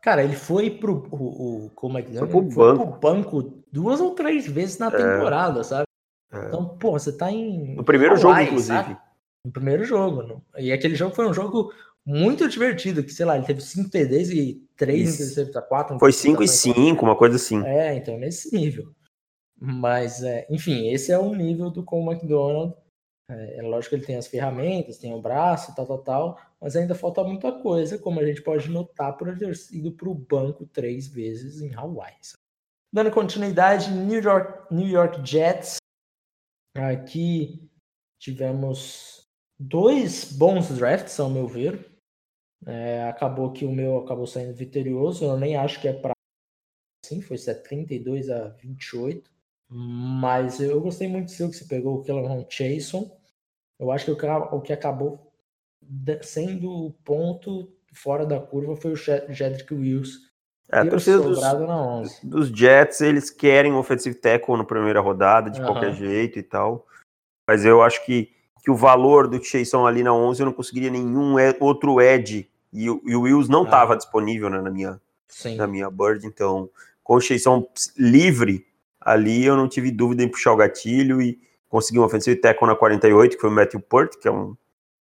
Cara, 0.00 0.22
ele 0.22 0.36
foi 0.36 0.70
pro. 0.70 1.06
O, 1.10 1.66
o 1.66 1.70
como 1.74 1.98
é 1.98 2.02
que 2.02 2.16
foi, 2.16 2.28
pro, 2.28 2.40
ele 2.40 2.54
banco. 2.54 2.76
Foi 2.76 2.86
pro 2.86 3.00
banco 3.00 3.64
duas 3.70 4.00
ou 4.00 4.14
três 4.14 4.46
vezes 4.46 4.78
na 4.78 4.88
é. 4.88 4.90
temporada, 4.90 5.60
é. 5.60 5.64
sabe? 5.64 5.84
É. 6.32 6.46
Então, 6.46 6.68
pô, 6.78 6.92
você 6.92 7.12
tá 7.12 7.30
em. 7.30 7.74
No 7.74 7.84
primeiro 7.84 8.14
Hawaii, 8.14 8.22
jogo, 8.22 8.40
inclusive. 8.40 8.78
Sabe? 8.78 8.96
No 9.44 9.52
primeiro 9.52 9.84
jogo. 9.84 10.42
E 10.56 10.72
aquele 10.72 10.94
jogo 10.94 11.14
foi 11.14 11.28
um 11.28 11.34
jogo 11.34 11.72
muito 12.04 12.48
divertido, 12.48 13.02
que 13.02 13.12
sei 13.12 13.26
lá, 13.26 13.36
ele 13.36 13.46
teve 13.46 13.60
5 13.60 13.90
TDs 13.90 14.30
e 14.30 14.66
3 14.76 15.14
interceptações, 15.14 15.68
4. 15.68 15.98
Foi 15.98 16.12
5 16.12 16.42
e 16.42 16.48
5, 16.48 17.04
uma 17.04 17.16
coisa 17.16 17.36
assim. 17.36 17.62
É, 17.66 17.94
então 17.96 18.16
nesse 18.16 18.54
nível. 18.54 18.92
Mas, 19.60 20.22
é, 20.22 20.46
enfim, 20.48 20.88
esse 20.88 21.10
é 21.10 21.18
o 21.18 21.34
nível 21.34 21.70
do 21.70 21.82
Cole 21.82 22.12
McDonald. 22.12 22.74
É, 23.30 23.58
é, 23.58 23.62
lógico 23.62 23.90
que 23.90 23.96
ele 23.96 24.06
tem 24.06 24.16
as 24.16 24.26
ferramentas, 24.26 24.96
tem 24.96 25.12
o 25.12 25.20
braço, 25.20 25.74
tal, 25.74 25.86
tal, 25.86 25.98
tal, 25.98 26.40
mas 26.60 26.74
ainda 26.74 26.94
falta 26.94 27.22
muita 27.22 27.52
coisa, 27.52 27.98
como 27.98 28.20
a 28.20 28.24
gente 28.24 28.42
pode 28.42 28.70
notar 28.70 29.16
por 29.16 29.36
ter 29.36 29.52
ido 29.70 29.92
para 29.92 30.08
o 30.08 30.14
banco 30.14 30.64
três 30.66 31.06
vezes 31.06 31.60
em 31.60 31.74
Hawaii. 31.74 32.16
Dando 32.90 33.10
continuidade, 33.10 33.90
New 33.90 34.22
York, 34.22 34.74
New 34.74 34.88
York 34.88 35.20
Jets. 35.22 35.76
Aqui 36.74 37.70
tivemos 38.18 39.28
dois 39.58 40.32
bons 40.32 40.70
drafts, 40.70 41.20
ao 41.20 41.28
meu 41.28 41.46
ver. 41.46 41.86
É, 42.66 43.02
acabou 43.04 43.52
que 43.52 43.66
o 43.66 43.72
meu 43.72 43.98
acabou 43.98 44.26
saindo 44.26 44.54
vitorioso. 44.54 45.24
Eu 45.24 45.36
nem 45.36 45.54
acho 45.54 45.80
que 45.80 45.88
é 45.88 45.92
para 45.92 46.12
assim, 47.04 47.20
foi 47.20 47.36
72 47.36 48.30
a 48.30 48.48
28. 48.48 49.30
Mas 49.70 50.60
eu 50.60 50.80
gostei 50.80 51.08
muito 51.08 51.26
do 51.26 51.30
seu 51.30 51.50
que 51.50 51.56
você 51.56 51.66
pegou 51.66 51.98
o 51.98 52.02
Kellerman 52.02 52.46
Chason. 52.48 53.17
Eu 53.78 53.90
acho 53.92 54.04
que 54.04 54.10
o 54.10 54.60
que 54.60 54.72
acabou 54.72 55.32
sendo 56.22 56.70
o 56.70 56.92
ponto 57.04 57.72
fora 57.92 58.26
da 58.26 58.40
curva 58.40 58.76
foi 58.76 58.92
o 58.92 58.96
Jedrick 58.96 59.72
Wills. 59.72 60.28
É, 60.70 60.80
a 60.80 60.86
torcida 60.86 61.18
dos, 61.18 61.40
dos, 62.22 62.48
Jets, 62.50 63.00
eles 63.00 63.30
querem 63.30 63.72
o 63.72 63.78
offensive 63.78 64.14
tackle 64.14 64.56
na 64.56 64.64
primeira 64.64 65.00
rodada, 65.00 65.48
de 65.48 65.60
uhum. 65.60 65.66
qualquer 65.66 65.94
jeito 65.94 66.38
e 66.38 66.42
tal. 66.42 66.86
Mas 67.46 67.64
eu 67.64 67.82
acho 67.82 68.04
que, 68.04 68.30
que 68.62 68.70
o 68.70 68.76
valor 68.76 69.26
do 69.26 69.42
Chason 69.42 69.86
ali 69.86 70.02
na 70.02 70.12
11, 70.12 70.42
eu 70.42 70.46
não 70.46 70.52
conseguiria 70.52 70.90
nenhum 70.90 71.36
outro 71.60 72.02
edge 72.02 72.50
E, 72.70 72.84
e 72.84 73.16
o 73.16 73.22
Wills 73.22 73.50
não 73.50 73.64
estava 73.64 73.94
ah. 73.94 73.96
disponível 73.96 74.50
né, 74.50 74.60
na, 74.60 74.70
minha, 74.70 75.00
Sim. 75.26 75.56
na 75.56 75.66
minha 75.66 75.90
Bird, 75.90 76.26
então 76.26 76.68
com 77.02 77.14
o 77.14 77.20
Chasson 77.20 77.66
livre 77.96 78.66
ali, 79.00 79.46
eu 79.46 79.56
não 79.56 79.66
tive 79.66 79.90
dúvida 79.90 80.22
em 80.22 80.28
puxar 80.28 80.52
o 80.52 80.56
gatilho 80.56 81.22
e 81.22 81.40
conseguir 81.68 81.98
um 81.98 82.04
offensive 82.04 82.40
tackle 82.40 82.66
na 82.66 82.74
48, 82.74 83.36
que 83.36 83.40
foi 83.40 83.50
o 83.50 83.52
Matthew 83.52 83.80
Purt, 83.80 84.16
que 84.16 84.28
é 84.28 84.30
um, 84.30 84.56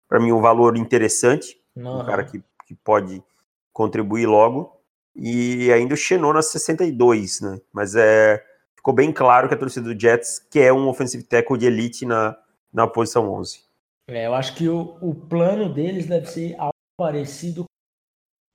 para 0.07 0.19
mim, 0.19 0.31
um 0.31 0.41
valor 0.41 0.77
interessante, 0.77 1.60
uhum. 1.75 2.01
um 2.01 2.05
cara 2.05 2.24
que, 2.24 2.43
que 2.65 2.75
pode 2.75 3.24
contribuir 3.72 4.25
logo. 4.25 4.75
E 5.15 5.72
ainda 5.72 5.93
o 5.93 5.98
Xenon 5.98 6.34
na 6.34 6.41
62, 6.41 7.41
né? 7.41 7.62
Mas 7.72 7.95
é, 7.95 8.43
ficou 8.75 8.93
bem 8.93 9.13
claro 9.13 9.48
que 9.48 9.53
a 9.53 9.57
torcida 9.57 9.93
do 9.93 10.00
Jets 10.00 10.39
quer 10.51 10.74
um 10.74 10.88
offensive 10.88 11.24
tackle 11.24 11.57
de 11.57 11.67
elite 11.67 12.05
na, 12.05 12.38
na 12.74 12.86
posição 12.86 13.31
11. 13.31 13.63
É, 14.10 14.27
eu 14.27 14.34
acho 14.34 14.55
que 14.55 14.67
o, 14.67 14.98
o 15.01 15.15
plano 15.15 15.74
deles 15.74 16.05
deve 16.05 16.25
ser 16.25 16.55
algo 16.57 16.74
parecido 16.98 17.65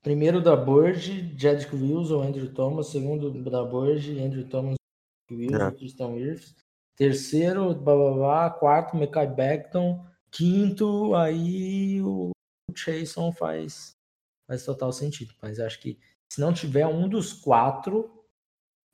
Primeiro 0.03 0.41
da 0.41 0.57
Bird, 0.57 1.35
Jedrick 1.37 1.77
Wills 1.77 2.11
ou 2.11 2.23
Andrew 2.23 2.53
Thomas. 2.55 2.87
Segundo 2.87 3.31
da 3.51 3.63
Bird, 3.63 4.19
Andrew 4.19 4.49
Thomas, 4.49 4.77
Wills 5.31 5.55
é. 5.55 5.71
Christian 5.73 6.09
Wirfs. 6.09 6.55
Terceiro, 7.01 7.75
bababá. 7.75 8.51
Quarto, 8.51 8.95
Mekai 8.95 9.27
Beckton. 9.27 10.05
Quinto, 10.31 11.15
aí 11.15 11.99
o 12.03 12.31
Chason 12.77 13.33
faz, 13.33 13.93
faz 14.47 14.67
total 14.67 14.93
sentido. 14.93 15.33
Mas 15.41 15.59
acho 15.59 15.81
que 15.81 15.99
se 16.31 16.39
não 16.43 16.53
tiver 16.53 16.87
um 16.87 17.09
dos 17.09 17.33
quatro, 17.33 18.23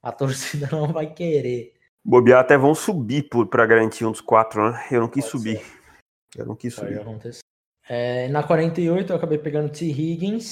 a 0.01 0.13
torcida 0.15 0.69
não 0.71 0.93
vai 0.93 1.13
querer. 1.13 1.75
Bobear 2.05 2.39
até 2.39 2.57
vão 2.57 2.77
subir 2.77 3.29
para 3.51 3.67
garantir 3.67 4.05
um 4.05 4.13
dos 4.13 4.21
quatro, 4.21 4.71
né? 4.71 4.87
Eu 4.89 5.01
não 5.01 5.09
quis 5.09 5.25
Pode 5.25 5.39
subir. 5.39 5.59
Ser. 5.59 5.77
Eu 6.37 6.47
não 6.47 6.55
quis 6.55 6.77
Pode 6.77 6.87
subir. 6.87 7.01
Acontecer. 7.01 7.41
É, 7.89 8.29
na 8.29 8.45
48 8.45 9.13
eu 9.13 9.17
acabei 9.17 9.39
pegando 9.39 9.73
T. 9.73 9.85
Higgins 9.85 10.51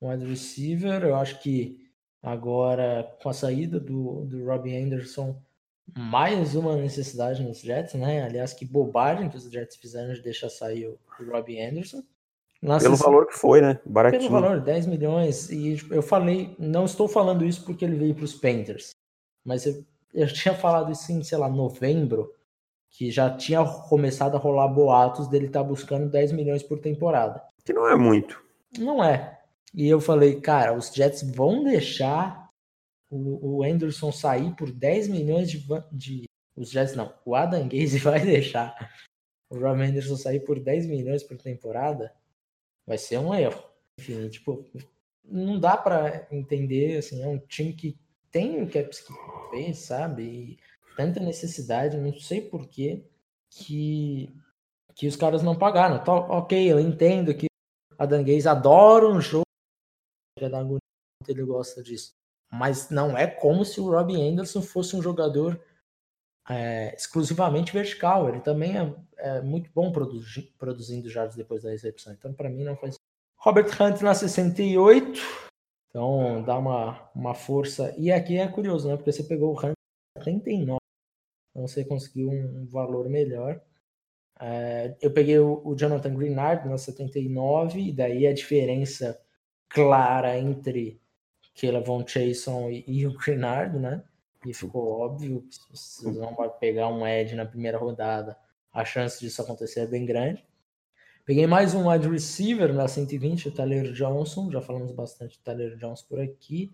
um 0.00 0.08
wide 0.08 0.24
receiver. 0.24 1.02
Eu 1.02 1.16
acho 1.16 1.42
que 1.42 1.84
agora, 2.22 3.12
com 3.20 3.28
a 3.28 3.32
saída 3.32 3.80
do, 3.80 4.24
do 4.24 4.44
Robbie 4.44 4.76
Anderson, 4.76 5.42
mais 5.94 6.54
uma 6.54 6.76
necessidade 6.76 7.42
nos 7.42 7.60
Jets, 7.60 7.94
né? 7.94 8.24
Aliás, 8.24 8.52
que 8.52 8.64
bobagem 8.64 9.28
que 9.28 9.36
os 9.36 9.50
Jets 9.50 9.76
fizeram 9.76 10.14
de 10.14 10.22
deixar 10.22 10.48
sair 10.48 10.86
o, 10.86 10.98
Robbie 11.30 11.60
Anderson. 11.60 12.02
Pelo 12.60 12.96
valor 12.96 13.26
que 13.26 13.34
foi, 13.34 13.60
né? 13.60 13.78
Baratinho. 13.84 14.22
Pelo 14.22 14.40
valor, 14.40 14.60
10 14.60 14.86
milhões. 14.86 15.50
E 15.50 15.78
eu 15.90 16.02
falei, 16.02 16.54
não 16.58 16.84
estou 16.84 17.06
falando 17.06 17.44
isso 17.44 17.64
porque 17.64 17.84
ele 17.84 17.96
veio 17.96 18.14
para 18.14 18.24
os 18.24 18.34
Panthers, 18.34 18.90
mas 19.44 19.66
eu, 19.66 19.84
eu 20.12 20.26
tinha 20.32 20.54
falado 20.54 20.90
isso 20.90 21.12
em, 21.12 21.22
sei 21.22 21.38
lá, 21.38 21.48
novembro, 21.48 22.32
que 22.90 23.10
já 23.10 23.30
tinha 23.30 23.64
começado 23.88 24.36
a 24.36 24.40
rolar 24.40 24.68
boatos 24.68 25.28
dele 25.28 25.46
estar 25.46 25.60
tá 25.60 25.68
buscando 25.68 26.10
10 26.10 26.32
milhões 26.32 26.62
por 26.62 26.78
temporada. 26.78 27.42
Que 27.64 27.72
não 27.72 27.88
é 27.88 27.94
muito. 27.94 28.42
Não 28.78 29.04
é. 29.04 29.38
E 29.74 29.86
eu 29.86 30.00
falei, 30.00 30.40
cara, 30.40 30.72
os 30.72 30.88
Jets 30.92 31.22
vão 31.22 31.62
deixar 31.62 32.45
o, 33.10 33.58
o 33.58 33.62
Anderson 33.62 34.12
sair 34.12 34.54
por 34.56 34.70
10 34.70 35.08
milhões 35.08 35.50
de, 35.50 35.64
de. 35.92 36.24
Os 36.56 36.70
Jets 36.70 36.94
não, 36.94 37.14
o 37.24 37.34
Adam 37.34 37.68
Gaze 37.68 37.98
vai 38.00 38.20
deixar 38.24 38.74
o 39.50 39.58
Rob 39.58 39.80
Anderson 39.80 40.16
sair 40.16 40.40
por 40.40 40.58
10 40.58 40.86
milhões 40.86 41.22
por 41.22 41.36
temporada. 41.36 42.12
Vai 42.86 42.98
ser 42.98 43.18
um 43.18 43.34
erro. 43.34 43.62
Enfim, 43.98 44.28
tipo, 44.28 44.64
não 45.24 45.58
dá 45.58 45.76
para 45.76 46.26
entender, 46.30 46.98
assim, 46.98 47.22
é 47.22 47.28
um 47.28 47.38
time 47.38 47.72
que 47.72 47.98
tem 48.30 48.62
o 48.62 48.70
caps 48.70 49.00
que 49.00 49.12
fez, 49.50 49.78
sabe? 49.78 50.22
E 50.22 50.58
tanta 50.96 51.20
necessidade, 51.20 51.96
não 51.96 52.12
sei 52.18 52.40
por 52.40 52.68
que 52.68 53.04
que 53.50 55.06
os 55.06 55.16
caras 55.16 55.42
não 55.42 55.58
pagaram. 55.58 56.02
Tá, 56.02 56.12
ok, 56.12 56.70
eu 56.70 56.78
entendo 56.80 57.34
que 57.34 57.46
a 57.98 58.06
Danguês 58.06 58.46
adora 58.46 59.08
um 59.08 59.20
jogo 59.20 59.46
ele 61.28 61.44
gosta 61.44 61.82
disso. 61.82 62.12
Mas 62.50 62.90
não 62.90 63.16
é 63.16 63.26
como 63.26 63.64
se 63.64 63.80
o 63.80 63.90
Robbie 63.90 64.20
Anderson 64.20 64.62
fosse 64.62 64.96
um 64.96 65.02
jogador 65.02 65.60
é, 66.48 66.94
exclusivamente 66.94 67.72
vertical. 67.72 68.28
Ele 68.28 68.40
também 68.40 68.76
é, 68.78 68.94
é 69.18 69.40
muito 69.40 69.70
bom 69.74 69.90
produzi 69.92 70.42
produzindo 70.58 71.10
jardas 71.10 71.36
depois 71.36 71.62
da 71.62 71.70
recepção. 71.70 72.12
Então, 72.12 72.32
para 72.32 72.48
mim, 72.48 72.64
não 72.64 72.76
faz. 72.76 72.96
Robert 73.36 73.68
Hunt 73.80 74.00
na 74.00 74.14
68. 74.14 75.20
Então, 75.88 76.42
dá 76.42 76.58
uma, 76.58 77.10
uma 77.14 77.34
força. 77.34 77.94
E 77.98 78.12
aqui 78.12 78.38
é 78.38 78.48
curioso, 78.48 78.88
né? 78.88 78.96
Porque 78.96 79.12
você 79.12 79.24
pegou 79.24 79.54
o 79.54 79.58
Hunt 79.58 79.74
na 80.16 80.24
79. 80.24 80.78
Então, 81.50 81.66
você 81.66 81.84
conseguiu 81.84 82.30
um 82.30 82.66
valor 82.66 83.08
melhor. 83.08 83.60
É, 84.38 84.96
eu 85.00 85.10
peguei 85.10 85.38
o, 85.38 85.62
o 85.64 85.74
Jonathan 85.74 86.14
Greenard 86.14 86.68
na 86.68 86.78
79. 86.78 87.80
E 87.80 87.92
daí 87.92 88.26
a 88.26 88.34
diferença 88.34 89.20
clara 89.68 90.38
entre 90.38 91.00
Keila 91.56 91.80
Von 91.80 92.06
Chason 92.06 92.70
e, 92.70 92.84
e 92.86 93.06
o 93.06 93.16
Grenard, 93.16 93.76
né? 93.78 94.02
E 94.44 94.52
ficou 94.52 95.00
óbvio 95.00 95.42
que 95.42 95.56
se 95.76 96.04
vocês 96.04 96.16
vão 96.16 96.36
pegar 96.60 96.88
um 96.88 97.04
Ed 97.04 97.34
na 97.34 97.46
primeira 97.46 97.78
rodada, 97.78 98.36
a 98.72 98.84
chance 98.84 99.18
disso 99.18 99.42
acontecer 99.42 99.80
é 99.80 99.86
bem 99.86 100.04
grande. 100.04 100.46
Peguei 101.24 101.46
mais 101.46 101.74
um 101.74 101.90
wide 101.90 102.08
receiver 102.08 102.72
na 102.72 102.86
120, 102.86 103.48
o 103.48 103.50
Tyler 103.50 103.90
Johnson. 103.92 104.50
Já 104.52 104.60
falamos 104.60 104.92
bastante 104.92 105.38
do 105.38 105.42
Tyler 105.42 105.76
Johnson 105.76 106.04
por 106.08 106.20
aqui. 106.20 106.72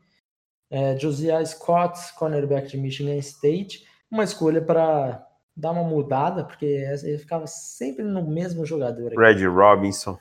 É, 0.68 0.98
Josiah 0.98 1.44
Scott, 1.46 1.98
cornerback 2.18 2.68
de 2.68 2.76
Michigan 2.76 3.16
State. 3.16 3.86
Uma 4.10 4.24
escolha 4.24 4.60
para 4.60 5.26
dar 5.56 5.70
uma 5.70 5.84
mudada, 5.84 6.44
porque 6.44 6.66
ele 6.66 7.18
ficava 7.18 7.46
sempre 7.46 8.04
no 8.04 8.28
mesmo 8.28 8.66
jogador. 8.66 9.12
Aqui. 9.12 9.16
Red 9.16 9.46
Robinson. 9.46 10.18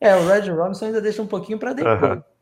É, 0.00 0.16
o 0.16 0.26
Red 0.26 0.50
Robinson 0.50 0.86
ainda 0.86 1.00
deixa 1.00 1.22
um 1.22 1.26
pouquinho 1.26 1.58
para 1.58 1.74
depois. 1.74 2.02
Uhum. 2.02 2.33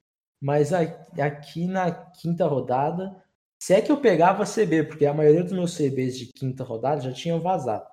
Mas 0.42 0.72
aqui 0.72 1.68
na 1.68 1.88
quinta 1.92 2.44
rodada, 2.48 3.14
se 3.60 3.74
é 3.74 3.80
que 3.80 3.92
eu 3.92 4.00
pegava 4.00 4.44
CB, 4.44 4.82
porque 4.88 5.06
a 5.06 5.14
maioria 5.14 5.44
dos 5.44 5.52
meus 5.52 5.76
CBs 5.76 6.18
de 6.18 6.26
quinta 6.32 6.64
rodada 6.64 7.00
já 7.00 7.12
tinham 7.12 7.38
vazado. 7.38 7.86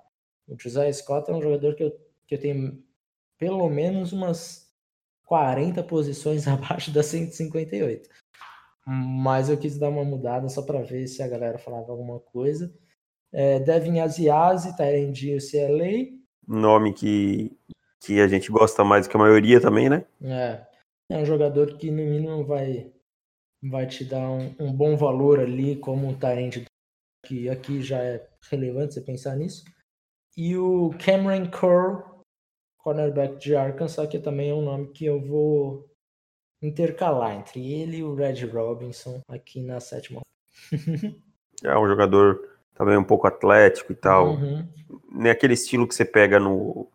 O 0.48 0.56
Josiah 0.60 0.92
Scott 0.92 1.30
é 1.30 1.34
um 1.36 1.44
jogador 1.44 1.76
que 1.76 1.84
eu, 1.84 1.92
que 2.26 2.34
eu 2.34 2.40
tenho 2.40 2.84
pelo 3.38 3.70
menos 3.70 4.12
umas 4.12 4.68
40 5.28 5.84
posições 5.84 6.48
abaixo 6.50 6.90
da 6.92 7.04
158. 7.04 8.10
Mas 8.88 9.48
eu 9.48 9.58
quis 9.58 9.78
dar 9.78 9.90
uma 9.90 10.04
mudada 10.04 10.50
só 10.50 10.64
para 10.64 10.82
ver 10.82 11.08
se 11.08 11.22
a 11.22 11.28
galera 11.28 11.60
falava 11.60 11.92
alguma 11.92 12.20
coisa. 12.20 12.74
É, 13.32 13.60
Devin 13.60 14.00
Asiasi, 14.00 14.76
Tyrande 14.76 15.36
UCLA. 15.36 16.18
Nome 16.48 16.94
que 16.94 17.56
que 18.00 18.20
a 18.22 18.28
gente 18.28 18.50
gosta 18.52 18.84
mais 18.84 19.06
do 19.06 19.12
que 19.12 19.18
a 19.18 19.20
maioria 19.20 19.62
também, 19.62 19.90
né? 19.90 20.06
É. 20.24 20.66
É 21.10 21.18
um 21.18 21.26
jogador 21.26 21.78
que 21.78 21.90
no 21.90 22.04
mínimo 22.04 22.46
vai, 22.46 22.92
vai 23.64 23.88
te 23.88 24.06
dar 24.06 24.30
um, 24.30 24.56
um 24.60 24.72
bom 24.72 24.96
valor 24.96 25.40
ali 25.40 25.76
como 25.76 26.08
um 26.08 26.18
talento 26.18 26.64
que 27.26 27.50
aqui 27.50 27.82
já 27.82 27.98
é 27.98 28.28
relevante 28.50 28.94
você 28.94 29.02
pensar 29.02 29.36
nisso. 29.36 29.66
E 30.38 30.56
o 30.56 30.92
Cameron 31.04 31.50
Curl, 31.50 32.24
cornerback 32.78 33.38
de 33.38 33.56
Arkansas, 33.56 34.08
que 34.08 34.20
também 34.20 34.52
é 34.52 34.54
um 34.54 34.62
nome 34.62 34.88
que 34.90 35.06
eu 35.06 35.20
vou 35.20 35.90
intercalar 36.62 37.36
entre 37.36 37.74
ele 37.74 37.98
e 37.98 38.04
o 38.04 38.14
Red 38.14 38.46
Robinson 38.46 39.22
aqui 39.28 39.62
na 39.62 39.80
sétima. 39.80 40.22
é 41.64 41.78
um 41.78 41.88
jogador 41.88 42.58
também 42.74 42.98
um 42.98 43.04
pouco 43.04 43.28
atlético 43.28 43.92
e 43.92 43.96
tal. 43.96 44.36
Uhum. 44.36 44.68
Naquele 45.12 45.54
estilo 45.54 45.88
que 45.88 45.96
você 45.96 46.06
pega 46.06 46.40
no 46.40 46.88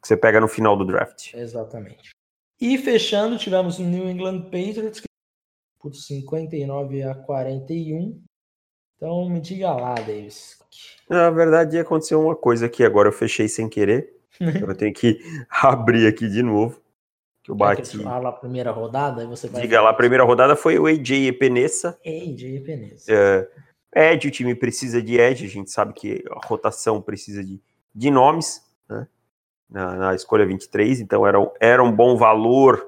que 0.00 0.06
você 0.06 0.16
pega 0.16 0.40
no 0.40 0.46
final 0.46 0.76
do 0.76 0.84
draft. 0.84 1.34
Exatamente. 1.34 2.10
E 2.60 2.76
fechando, 2.78 3.38
tivemos 3.38 3.78
o 3.78 3.82
New 3.82 4.08
England 4.08 4.42
Patriots 4.44 5.02
por 5.78 5.94
59 5.94 7.02
a 7.02 7.14
41. 7.14 8.20
Então 8.96 9.28
me 9.28 9.40
diga 9.40 9.72
lá, 9.72 9.94
Davis. 9.94 10.58
Na 11.08 11.30
verdade, 11.30 11.78
aconteceu 11.78 12.20
uma 12.20 12.34
coisa 12.34 12.66
aqui 12.66 12.84
agora, 12.84 13.08
eu 13.08 13.12
fechei 13.12 13.48
sem 13.48 13.68
querer. 13.68 14.12
eu 14.40 14.74
tenho 14.74 14.92
que 14.92 15.18
abrir 15.48 16.06
aqui 16.06 16.28
de 16.28 16.42
novo. 16.42 16.80
Que 17.44 17.50
eu 17.52 17.54
bati. 17.54 17.96
Que 17.96 18.02
fala 18.02 18.30
a 18.30 18.32
primeira 18.32 18.70
rodada, 18.72 19.26
você 19.26 19.48
vai. 19.48 19.62
Diga 19.62 19.80
lá, 19.80 19.90
a 19.90 19.94
primeira 19.94 20.24
rodada 20.24 20.56
foi 20.56 20.78
o 20.78 20.86
AJ 20.86 21.28
Epenesa. 21.28 21.98
AJ 22.04 22.56
Epenesa. 22.56 23.04
É, 23.08 24.12
Ed, 24.12 24.28
o 24.28 24.30
time 24.30 24.54
precisa 24.54 25.02
de 25.02 25.18
Ed, 25.18 25.44
a 25.44 25.48
gente 25.48 25.70
sabe 25.70 25.92
que 25.92 26.22
a 26.30 26.46
rotação 26.46 27.00
precisa 27.00 27.42
de, 27.42 27.60
de 27.94 28.10
nomes, 28.10 28.62
né? 28.88 29.06
Na, 29.68 29.94
na 29.94 30.14
escolha 30.14 30.46
23, 30.46 31.00
então 31.00 31.26
era, 31.26 31.38
era 31.60 31.82
um 31.82 31.92
bom 31.92 32.16
valor, 32.16 32.86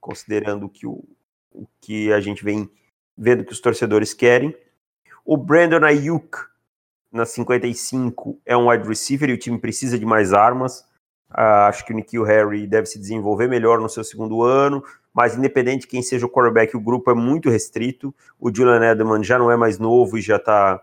considerando 0.00 0.68
que 0.68 0.86
o, 0.86 1.04
o 1.52 1.66
que 1.80 2.12
a 2.12 2.20
gente 2.20 2.42
vem 2.42 2.70
vendo 3.16 3.44
que 3.44 3.52
os 3.52 3.60
torcedores 3.60 4.12
querem. 4.12 4.54
O 5.24 5.36
Brandon 5.36 5.84
Ayuk, 5.84 6.36
na 7.10 7.24
55, 7.24 8.38
é 8.44 8.56
um 8.56 8.68
wide 8.68 8.86
receiver 8.86 9.30
e 9.30 9.32
o 9.32 9.38
time 9.38 9.58
precisa 9.58 9.98
de 9.98 10.04
mais 10.04 10.32
armas. 10.32 10.80
Uh, 11.30 11.66
acho 11.68 11.84
que 11.84 11.92
o 11.92 11.96
Nikhil 11.96 12.22
Harry 12.22 12.66
deve 12.66 12.86
se 12.86 12.98
desenvolver 12.98 13.48
melhor 13.48 13.80
no 13.80 13.88
seu 13.88 14.04
segundo 14.04 14.42
ano, 14.42 14.84
mas 15.12 15.36
independente 15.36 15.80
de 15.80 15.86
quem 15.88 16.02
seja 16.02 16.26
o 16.26 16.30
quarterback, 16.30 16.76
o 16.76 16.80
grupo 16.80 17.10
é 17.10 17.14
muito 17.14 17.50
restrito. 17.50 18.14
O 18.38 18.54
Julian 18.54 18.92
Edelman 18.92 19.24
já 19.24 19.38
não 19.38 19.50
é 19.50 19.56
mais 19.56 19.78
novo 19.78 20.18
e 20.18 20.20
já 20.20 20.38
tá. 20.38 20.80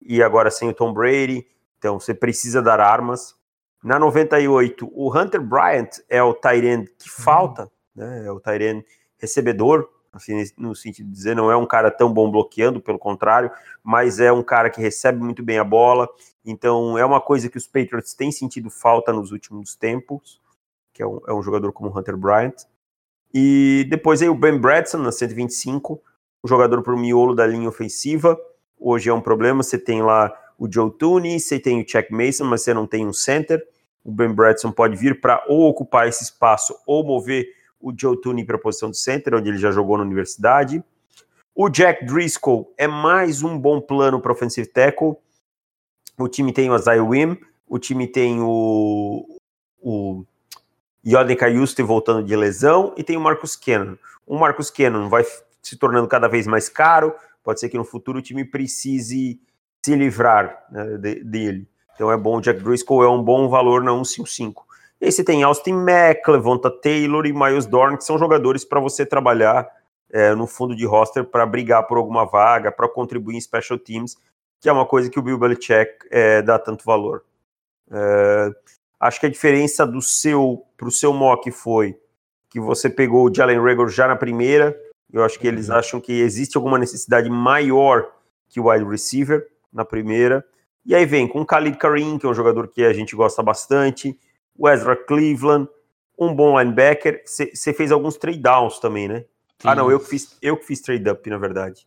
E 0.00 0.22
agora 0.22 0.50
sem 0.50 0.68
o 0.68 0.72
Tom 0.72 0.92
Brady. 0.92 1.46
Então 1.78 1.98
você 1.98 2.14
precisa 2.14 2.62
dar 2.62 2.80
armas. 2.80 3.34
Na 3.82 3.98
98, 3.98 4.90
o 4.92 5.16
Hunter 5.16 5.40
Bryant 5.40 5.90
é 6.08 6.22
o 6.22 6.34
Tyrant 6.34 6.86
que 6.98 7.10
falta 7.10 7.70
né? 7.96 8.26
É 8.26 8.30
o 8.30 8.38
Tyrion 8.38 8.82
recebedor, 9.18 9.88
assim, 10.12 10.44
no 10.58 10.74
sentido 10.74 11.06
de 11.06 11.12
dizer, 11.12 11.34
não 11.34 11.50
é 11.50 11.56
um 11.56 11.66
cara 11.66 11.90
tão 11.90 12.12
bom 12.12 12.30
bloqueando, 12.30 12.80
pelo 12.80 12.98
contrário, 12.98 13.50
mas 13.82 14.20
é 14.20 14.30
um 14.30 14.42
cara 14.42 14.68
que 14.68 14.80
recebe 14.80 15.18
muito 15.18 15.42
bem 15.42 15.58
a 15.58 15.64
bola. 15.64 16.06
Então, 16.44 16.98
é 16.98 17.04
uma 17.04 17.20
coisa 17.20 17.48
que 17.48 17.56
os 17.56 17.66
Patriots 17.66 18.14
têm 18.14 18.30
sentido 18.30 18.70
falta 18.70 19.12
nos 19.12 19.32
últimos 19.32 19.74
tempos, 19.74 20.40
que 20.92 21.02
é 21.02 21.06
um, 21.06 21.20
é 21.26 21.32
um 21.32 21.42
jogador 21.42 21.72
como 21.72 21.90
o 21.90 21.98
Hunter 21.98 22.16
Bryant. 22.16 22.54
E 23.32 23.86
depois 23.88 24.22
aí 24.22 24.28
o 24.28 24.34
Ben 24.34 24.58
Bradson, 24.58 24.98
na 24.98 25.10
125, 25.10 26.00
um 26.44 26.48
jogador 26.48 26.82
para 26.82 26.94
o 26.94 26.98
miolo 26.98 27.34
da 27.34 27.46
linha 27.46 27.68
ofensiva. 27.68 28.38
Hoje 28.78 29.10
é 29.10 29.12
um 29.12 29.20
problema, 29.20 29.62
você 29.62 29.78
tem 29.78 30.02
lá 30.02 30.32
o 30.58 30.70
Joe 30.70 30.90
Tooney, 30.90 31.38
você 31.38 31.58
tem 31.58 31.80
o 31.80 31.88
Chuck 31.88 32.12
Mason, 32.12 32.44
mas 32.44 32.62
você 32.62 32.72
não 32.72 32.86
tem 32.86 33.06
um 33.06 33.12
center. 33.12 33.62
O 34.02 34.10
Ben 34.10 34.32
Bradson 34.32 34.72
pode 34.72 34.96
vir 34.96 35.20
para 35.20 35.44
ou 35.48 35.68
ocupar 35.68 36.08
esse 36.08 36.22
espaço 36.24 36.74
ou 36.86 37.04
mover 37.04 37.46
o 37.80 37.92
Joe 37.96 38.20
Tooney 38.20 38.44
para 38.44 38.56
a 38.56 38.60
posição 38.60 38.90
de 38.90 38.98
center, 38.98 39.34
onde 39.34 39.48
ele 39.48 39.58
já 39.58 39.70
jogou 39.70 39.98
na 39.98 40.04
universidade. 40.04 40.82
O 41.54 41.68
Jack 41.68 42.04
Driscoll 42.04 42.72
é 42.76 42.86
mais 42.86 43.42
um 43.42 43.58
bom 43.58 43.80
plano 43.80 44.20
para 44.20 44.32
offensive 44.32 44.68
tackle. 44.68 45.16
O 46.18 46.28
time 46.28 46.52
tem 46.52 46.70
o 46.70 46.76
Isaiah 46.76 47.04
Wim, 47.04 47.38
o 47.68 47.78
time 47.78 48.06
tem 48.06 48.40
o, 48.40 49.38
o 49.80 50.24
Yoden 51.06 51.36
Kayuste 51.36 51.82
voltando 51.82 52.24
de 52.24 52.34
lesão 52.34 52.94
e 52.96 53.04
tem 53.04 53.16
o 53.16 53.20
Marcus 53.20 53.56
Cannon. 53.56 53.96
O 54.26 54.38
Marcus 54.38 54.70
Cannon 54.70 55.08
vai 55.08 55.24
se 55.62 55.76
tornando 55.76 56.08
cada 56.08 56.28
vez 56.28 56.46
mais 56.46 56.68
caro, 56.68 57.14
pode 57.42 57.60
ser 57.60 57.68
que 57.68 57.76
no 57.76 57.84
futuro 57.84 58.18
o 58.18 58.22
time 58.22 58.44
precise 58.44 59.40
se 59.86 59.94
livrar 59.94 60.66
né, 60.68 60.98
de, 60.98 61.22
dele. 61.22 61.68
Então 61.94 62.10
é 62.10 62.16
bom, 62.16 62.38
o 62.38 62.40
Jack 62.40 62.60
Driscoll 62.60 63.04
é 63.04 63.08
um 63.08 63.22
bom 63.22 63.48
valor 63.48 63.84
na 63.84 63.92
155. 63.92 64.66
E 65.00 65.06
aí 65.06 65.12
você 65.12 65.22
tem 65.22 65.44
Austin 65.44 65.74
Mack, 65.74 66.28
Levanta 66.28 66.68
Taylor 66.70 67.24
e 67.24 67.32
Miles 67.32 67.66
Dorn, 67.66 67.96
que 67.96 68.02
são 68.02 68.18
jogadores 68.18 68.64
para 68.64 68.80
você 68.80 69.06
trabalhar 69.06 69.68
é, 70.10 70.34
no 70.34 70.46
fundo 70.48 70.74
de 70.74 70.84
roster 70.84 71.24
para 71.24 71.46
brigar 71.46 71.86
por 71.86 71.98
alguma 71.98 72.24
vaga, 72.24 72.72
para 72.72 72.88
contribuir 72.88 73.36
em 73.36 73.40
special 73.40 73.78
teams, 73.78 74.16
que 74.60 74.68
é 74.68 74.72
uma 74.72 74.84
coisa 74.84 75.08
que 75.08 75.20
o 75.20 75.22
Bill 75.22 75.38
Belichick 75.38 75.92
é, 76.10 76.42
dá 76.42 76.58
tanto 76.58 76.84
valor. 76.84 77.22
É, 77.88 78.50
acho 78.98 79.20
que 79.20 79.26
a 79.26 79.30
diferença 79.30 79.86
do 79.86 80.02
seu 80.02 80.64
para 80.76 80.88
o 80.88 80.90
seu 80.90 81.12
mock 81.12 81.48
foi 81.52 81.96
que 82.50 82.58
você 82.58 82.90
pegou 82.90 83.24
o 83.24 83.32
Jalen 83.32 83.60
Rager 83.60 83.88
já 83.88 84.08
na 84.08 84.16
primeira. 84.16 84.76
Eu 85.12 85.22
acho 85.22 85.38
que 85.38 85.46
eles 85.46 85.68
uhum. 85.68 85.76
acham 85.76 86.00
que 86.00 86.12
existe 86.12 86.56
alguma 86.56 86.76
necessidade 86.76 87.30
maior 87.30 88.10
que 88.48 88.58
o 88.58 88.68
wide 88.68 88.84
receiver 88.84 89.46
na 89.76 89.84
primeira. 89.84 90.44
E 90.84 90.94
aí 90.94 91.04
vem 91.04 91.28
com 91.28 91.40
o 91.40 91.44
Khalid 91.44 91.76
Karim, 91.78 92.18
que 92.18 92.26
é 92.26 92.28
um 92.28 92.34
jogador 92.34 92.68
que 92.68 92.84
a 92.84 92.92
gente 92.92 93.14
gosta 93.14 93.42
bastante, 93.42 94.18
o 94.56 94.68
Ezra 94.68 94.96
Cleveland, 94.96 95.68
um 96.18 96.34
bom 96.34 96.58
linebacker. 96.58 97.22
Você 97.24 97.72
fez 97.72 97.92
alguns 97.92 98.16
trade 98.16 98.38
downs 98.38 98.78
também, 98.78 99.06
né? 99.06 99.24
Sim. 99.58 99.68
Ah, 99.68 99.74
não, 99.74 99.90
eu 99.90 100.00
que 100.00 100.06
fiz, 100.06 100.36
eu 100.40 100.56
que 100.56 100.64
fiz 100.64 100.80
trade 100.80 101.08
up, 101.08 101.28
na 101.28 101.38
verdade, 101.38 101.86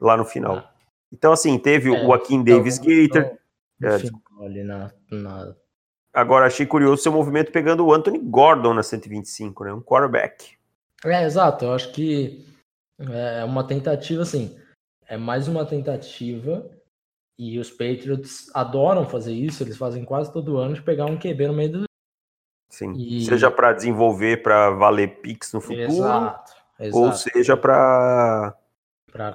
lá 0.00 0.16
no 0.16 0.24
final. 0.24 0.56
Ah. 0.56 0.70
Então, 1.12 1.32
assim, 1.32 1.58
teve 1.58 1.88
é, 1.88 1.92
o 1.92 2.06
Joaquim 2.06 2.42
Davis 2.44 2.78
Gator. 2.78 3.38
É, 3.82 4.62
na, 4.62 4.92
na... 5.10 5.54
Agora, 6.12 6.46
achei 6.46 6.66
curioso 6.66 7.02
seu 7.02 7.12
movimento 7.12 7.50
pegando 7.50 7.84
o 7.86 7.94
Anthony 7.94 8.18
Gordon 8.18 8.74
na 8.74 8.82
125, 8.82 9.64
né? 9.64 9.72
Um 9.72 9.80
quarterback. 9.80 10.56
É, 11.04 11.24
exato. 11.24 11.64
Eu 11.64 11.72
acho 11.72 11.92
que 11.92 12.44
é 12.98 13.44
uma 13.44 13.64
tentativa, 13.64 14.22
assim, 14.22 14.58
é 15.06 15.16
mais 15.16 15.48
uma 15.48 15.64
tentativa 15.64 16.68
e 17.38 17.58
os 17.58 17.70
Patriots 17.70 18.50
adoram 18.52 19.06
fazer 19.06 19.32
isso, 19.32 19.62
eles 19.62 19.76
fazem 19.76 20.04
quase 20.04 20.32
todo 20.32 20.56
ano 20.56 20.74
de 20.74 20.82
pegar 20.82 21.06
um 21.06 21.16
QB 21.16 21.46
no 21.46 21.54
meio 21.54 21.72
do. 21.72 21.84
Sim. 22.68 22.92
E... 22.96 23.24
Seja 23.24 23.50
para 23.50 23.72
desenvolver 23.72 24.42
para 24.42 24.70
valer 24.70 25.20
Pix 25.20 25.52
no 25.52 25.60
futuro. 25.60 25.82
Exato, 25.82 26.52
exato. 26.80 26.98
Ou 26.98 27.12
seja 27.12 27.56
para 27.56 28.56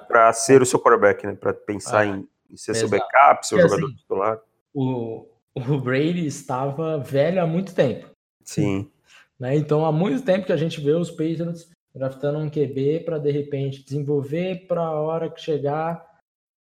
para 0.06 0.32
ser 0.32 0.62
o 0.62 0.66
seu 0.66 0.78
quarterback, 0.78 1.26
né? 1.26 1.34
Para 1.34 1.52
pensar 1.52 2.00
ah, 2.00 2.06
em, 2.06 2.28
em, 2.50 2.56
ser 2.56 2.72
exato. 2.72 2.88
seu 2.88 2.98
backup, 2.98 3.46
seu 3.46 3.60
jogador 3.60 3.86
assim, 3.86 3.96
titular. 3.96 4.40
O, 4.72 5.26
o 5.54 5.78
Brady 5.80 6.26
estava 6.26 6.98
velho 6.98 7.42
há 7.42 7.46
muito 7.46 7.74
tempo. 7.74 8.10
Sim. 8.44 8.90
Né? 9.36 9.56
Então, 9.56 9.84
há 9.84 9.90
muito 9.90 10.24
tempo 10.24 10.46
que 10.46 10.52
a 10.52 10.56
gente 10.56 10.80
vê 10.80 10.92
os 10.92 11.10
Patriots 11.10 11.68
draftando 11.92 12.38
um 12.38 12.48
QB 12.48 13.00
para 13.00 13.18
de 13.18 13.32
repente 13.32 13.84
desenvolver 13.84 14.68
para 14.68 14.80
a 14.80 14.92
hora 14.92 15.28
que 15.28 15.40
chegar 15.40 16.13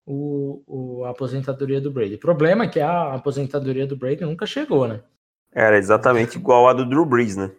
o, 0.06 0.62
o, 0.66 1.04
a 1.04 1.10
aposentadoria 1.10 1.80
do 1.80 1.90
Brady. 1.90 2.14
O 2.14 2.20
problema 2.20 2.64
é 2.64 2.68
que 2.68 2.80
a 2.80 3.14
aposentadoria 3.14 3.86
do 3.86 3.96
Brady 3.96 4.24
nunca 4.24 4.46
chegou, 4.46 4.86
né? 4.86 5.02
Era 5.52 5.76
exatamente 5.76 6.36
igual 6.36 6.68
a 6.68 6.72
do 6.72 6.88
Drew 6.88 7.04
Brees, 7.04 7.36
né? 7.36 7.52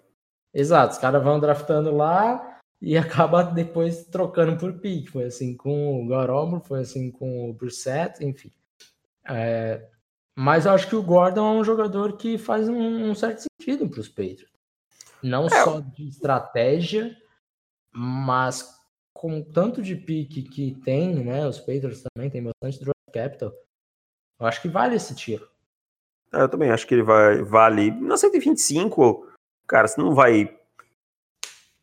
Exato, 0.53 0.93
os 0.93 0.99
caras 0.99 1.23
vão 1.23 1.39
draftando 1.39 1.95
lá 1.95 2.60
e 2.82 2.97
acaba 2.97 3.43
depois 3.43 4.06
trocando 4.06 4.58
por 4.58 4.73
pique. 4.73 5.12
Foi 5.12 5.25
assim 5.25 5.56
com 5.56 6.03
o 6.03 6.08
Garoppolo, 6.08 6.62
foi 6.62 6.82
assim 6.82 7.12
com 7.12 7.49
o 7.49 7.53
Brissett, 7.53 8.23
enfim. 8.23 8.51
É, 9.29 9.88
mas 10.36 10.65
eu 10.65 10.73
acho 10.73 10.88
que 10.88 10.95
o 10.95 11.03
Gordon 11.03 11.56
é 11.56 11.60
um 11.60 11.63
jogador 11.63 12.17
que 12.17 12.38
faz 12.38 12.67
um, 12.67 13.10
um 13.10 13.15
certo 13.15 13.43
sentido 13.43 13.88
para 13.88 13.99
os 13.99 14.10
Patriots. 14.10 14.51
Não 15.21 15.45
é. 15.45 15.49
só 15.63 15.79
de 15.79 16.08
estratégia, 16.10 17.15
mas 17.91 18.67
com 19.13 19.41
tanto 19.41 19.82
de 19.82 19.95
pique 19.95 20.41
que 20.43 20.76
tem, 20.84 21.23
né? 21.23 21.47
Os 21.47 21.60
Patriots 21.60 22.04
também 22.13 22.30
tem 22.30 22.43
bastante 22.43 22.84
draft 22.84 23.12
capital. 23.13 23.54
Eu 24.39 24.47
acho 24.47 24.62
que 24.62 24.67
vale 24.67 24.95
esse 24.95 25.15
tiro. 25.15 25.47
É, 26.34 26.41
eu 26.41 26.49
também 26.49 26.71
acho 26.71 26.88
que 26.88 26.95
ele 26.95 27.04
vai 27.04 27.41
vale 27.43 27.91
na 27.91 28.17
125, 28.17 29.28
cara, 29.67 29.88
você 29.88 30.02
não 30.02 30.15
vai 30.15 30.58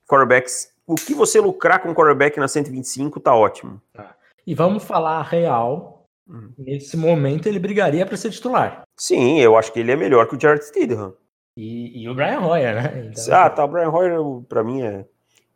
quarterbacks, 0.09 0.75
o 0.87 0.97
que 0.97 1.15
você 1.15 1.41
lucrar 1.41 1.81
com 1.81 1.95
quarterback 1.95 2.39
na 2.39 2.49
125 2.49 3.21
tá 3.21 3.35
ótimo. 3.35 3.81
Tá. 3.93 4.17
E 4.45 4.55
vamos 4.55 4.83
falar 4.83 5.23
real. 5.23 6.05
Uhum. 6.27 6.53
Nesse 6.59 6.97
momento 6.97 7.47
ele 7.47 7.59
brigaria 7.59 8.05
para 8.05 8.17
ser 8.17 8.31
titular. 8.31 8.83
Sim, 8.97 9.41
eu 9.41 9.57
acho 9.57 9.73
que 9.73 9.81
ele 9.81 9.93
é 9.93 9.97
melhor 9.97 10.29
que 10.29 10.37
o 10.37 10.41
Jared 10.41 10.65
Stidham. 10.65 11.15
E, 11.57 12.03
e 12.03 12.09
o 12.09 12.15
Brian 12.15 12.41
Hoyer, 12.41 12.75
né? 12.75 13.11
Então, 13.13 13.35
ah, 13.35 13.51
tá, 13.51 13.65
o 13.65 13.69
Brian 13.69 13.91
Hoyer 13.91 14.19
para 14.49 14.65
mim 14.65 14.83
é 14.83 15.07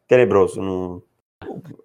tenebroso, 0.06 0.60
não 0.60 1.02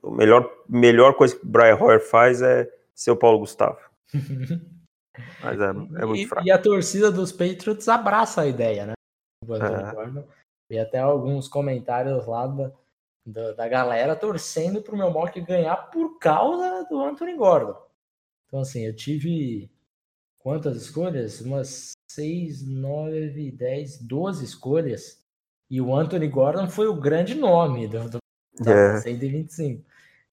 o 0.02 0.12
melhor, 0.12 0.50
melhor 0.68 1.14
coisa 1.16 1.36
que 1.36 1.46
o 1.46 1.50
Brian 1.50 1.76
Hoyer 1.76 2.00
faz 2.00 2.42
é 2.42 2.70
ser 2.94 3.12
o 3.12 3.18
Paulo 3.18 3.40
Gustavo. 3.40 3.80
Mas 5.44 5.60
é, 5.60 5.66
é 5.66 6.06
muito 6.06 6.22
e, 6.22 6.26
fraco. 6.26 6.48
E 6.48 6.52
a 6.52 6.58
torcida 6.58 7.12
dos 7.12 7.32
Patriots 7.32 7.88
abraça 7.88 8.42
a 8.42 8.48
ideia, 8.48 8.86
né? 8.86 8.94
É. 9.44 10.76
E 10.76 10.80
até 10.80 11.00
alguns 11.00 11.48
comentários 11.48 12.26
lá 12.26 12.48
da, 12.48 12.72
da, 13.26 13.52
da 13.54 13.68
galera 13.68 14.16
torcendo 14.16 14.82
para 14.82 14.94
o 14.94 14.98
meu 14.98 15.12
mock 15.12 15.40
ganhar 15.42 15.78
por 15.90 16.20
causa 16.20 16.86
do 16.90 17.02
Anthony 17.02 17.36
Gordon. 17.36 17.76
Então, 18.48 18.62
assim, 18.62 18.86
eu 18.86 18.96
tive 18.96 19.70
quantas 20.40 20.78
escolhas? 20.78 21.42
Umas 21.42 21.92
6, 22.12 22.68
9, 22.68 23.52
10, 23.52 24.00
12 24.00 24.46
escolhas. 24.46 25.24
E 25.70 25.80
o 25.80 25.96
Anthony 25.96 26.28
Gordon 26.28 26.68
foi 26.68 26.88
o 26.88 27.00
grande 27.00 27.36
nome 27.36 27.88
do, 27.88 28.10
do 28.10 28.18
é. 28.68 29.00
125. 29.00 29.84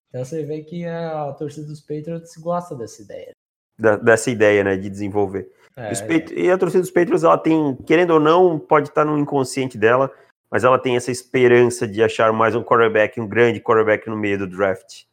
Então 0.09 0.23
você 0.23 0.43
vê 0.43 0.61
que 0.61 0.85
a, 0.85 1.33
torcida 1.37 1.67
dos 1.67 1.81
Patriots 1.81 2.35
gosta 2.37 2.75
dessa 2.75 3.01
ideia. 3.01 3.31
Da, 3.77 3.95
dessa 3.95 4.31
ideia, 4.31 4.63
né, 4.63 4.75
de 4.75 4.89
desenvolver. 4.89 5.51
É, 5.75 5.91
e, 5.93 6.45
e 6.45 6.51
a 6.51 6.57
torcida 6.57 6.81
dos 6.81 6.91
Patriots, 6.91 7.23
ela 7.23 7.37
tem, 7.37 7.75
querendo 7.85 8.11
ou 8.11 8.19
não, 8.19 8.57
pode 8.57 8.89
estar 8.89 9.05
no 9.05 9.17
inconsciente 9.17 9.77
dela, 9.77 10.11
mas 10.49 10.63
ela 10.63 10.79
tem 10.79 10.95
essa 10.95 11.11
esperança 11.11 11.87
de 11.87 12.01
achar 12.01 12.33
mais 12.33 12.55
um 12.55 12.63
quarterback, 12.63 13.19
um 13.19 13.27
grande 13.27 13.59
quarterback 13.59 14.09
no 14.09 14.17
meio 14.17 14.39
do 14.39 14.47
draft. 14.47 15.03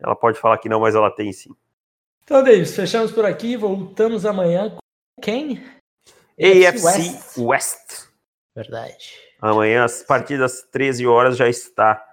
Ela 0.00 0.14
pode 0.14 0.38
falar 0.38 0.58
que 0.58 0.68
não, 0.68 0.80
mas 0.80 0.94
ela 0.94 1.10
tem 1.10 1.32
sim. 1.32 1.50
Então, 2.24 2.42
Davis, 2.42 2.74
fechamos 2.74 3.12
por 3.12 3.24
aqui. 3.24 3.56
Voltamos 3.56 4.24
amanhã 4.24 4.70
com 4.70 5.22
quem? 5.22 5.62
AFC 6.40 6.84
West. 6.84 7.38
West. 7.38 8.08
Verdade. 8.54 9.14
Amanhã, 9.40 9.84
a 9.84 10.06
partir 10.06 10.38
das 10.38 10.62
13 10.62 11.06
horas, 11.06 11.36
já 11.36 11.48
está 11.48 12.05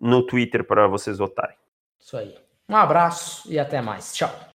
no 0.00 0.24
Twitter 0.24 0.64
para 0.64 0.86
vocês 0.86 1.18
votarem. 1.18 1.56
Isso 1.98 2.16
aí. 2.16 2.36
Um 2.68 2.76
abraço 2.76 3.50
e 3.50 3.58
até 3.58 3.80
mais. 3.80 4.14
Tchau. 4.14 4.55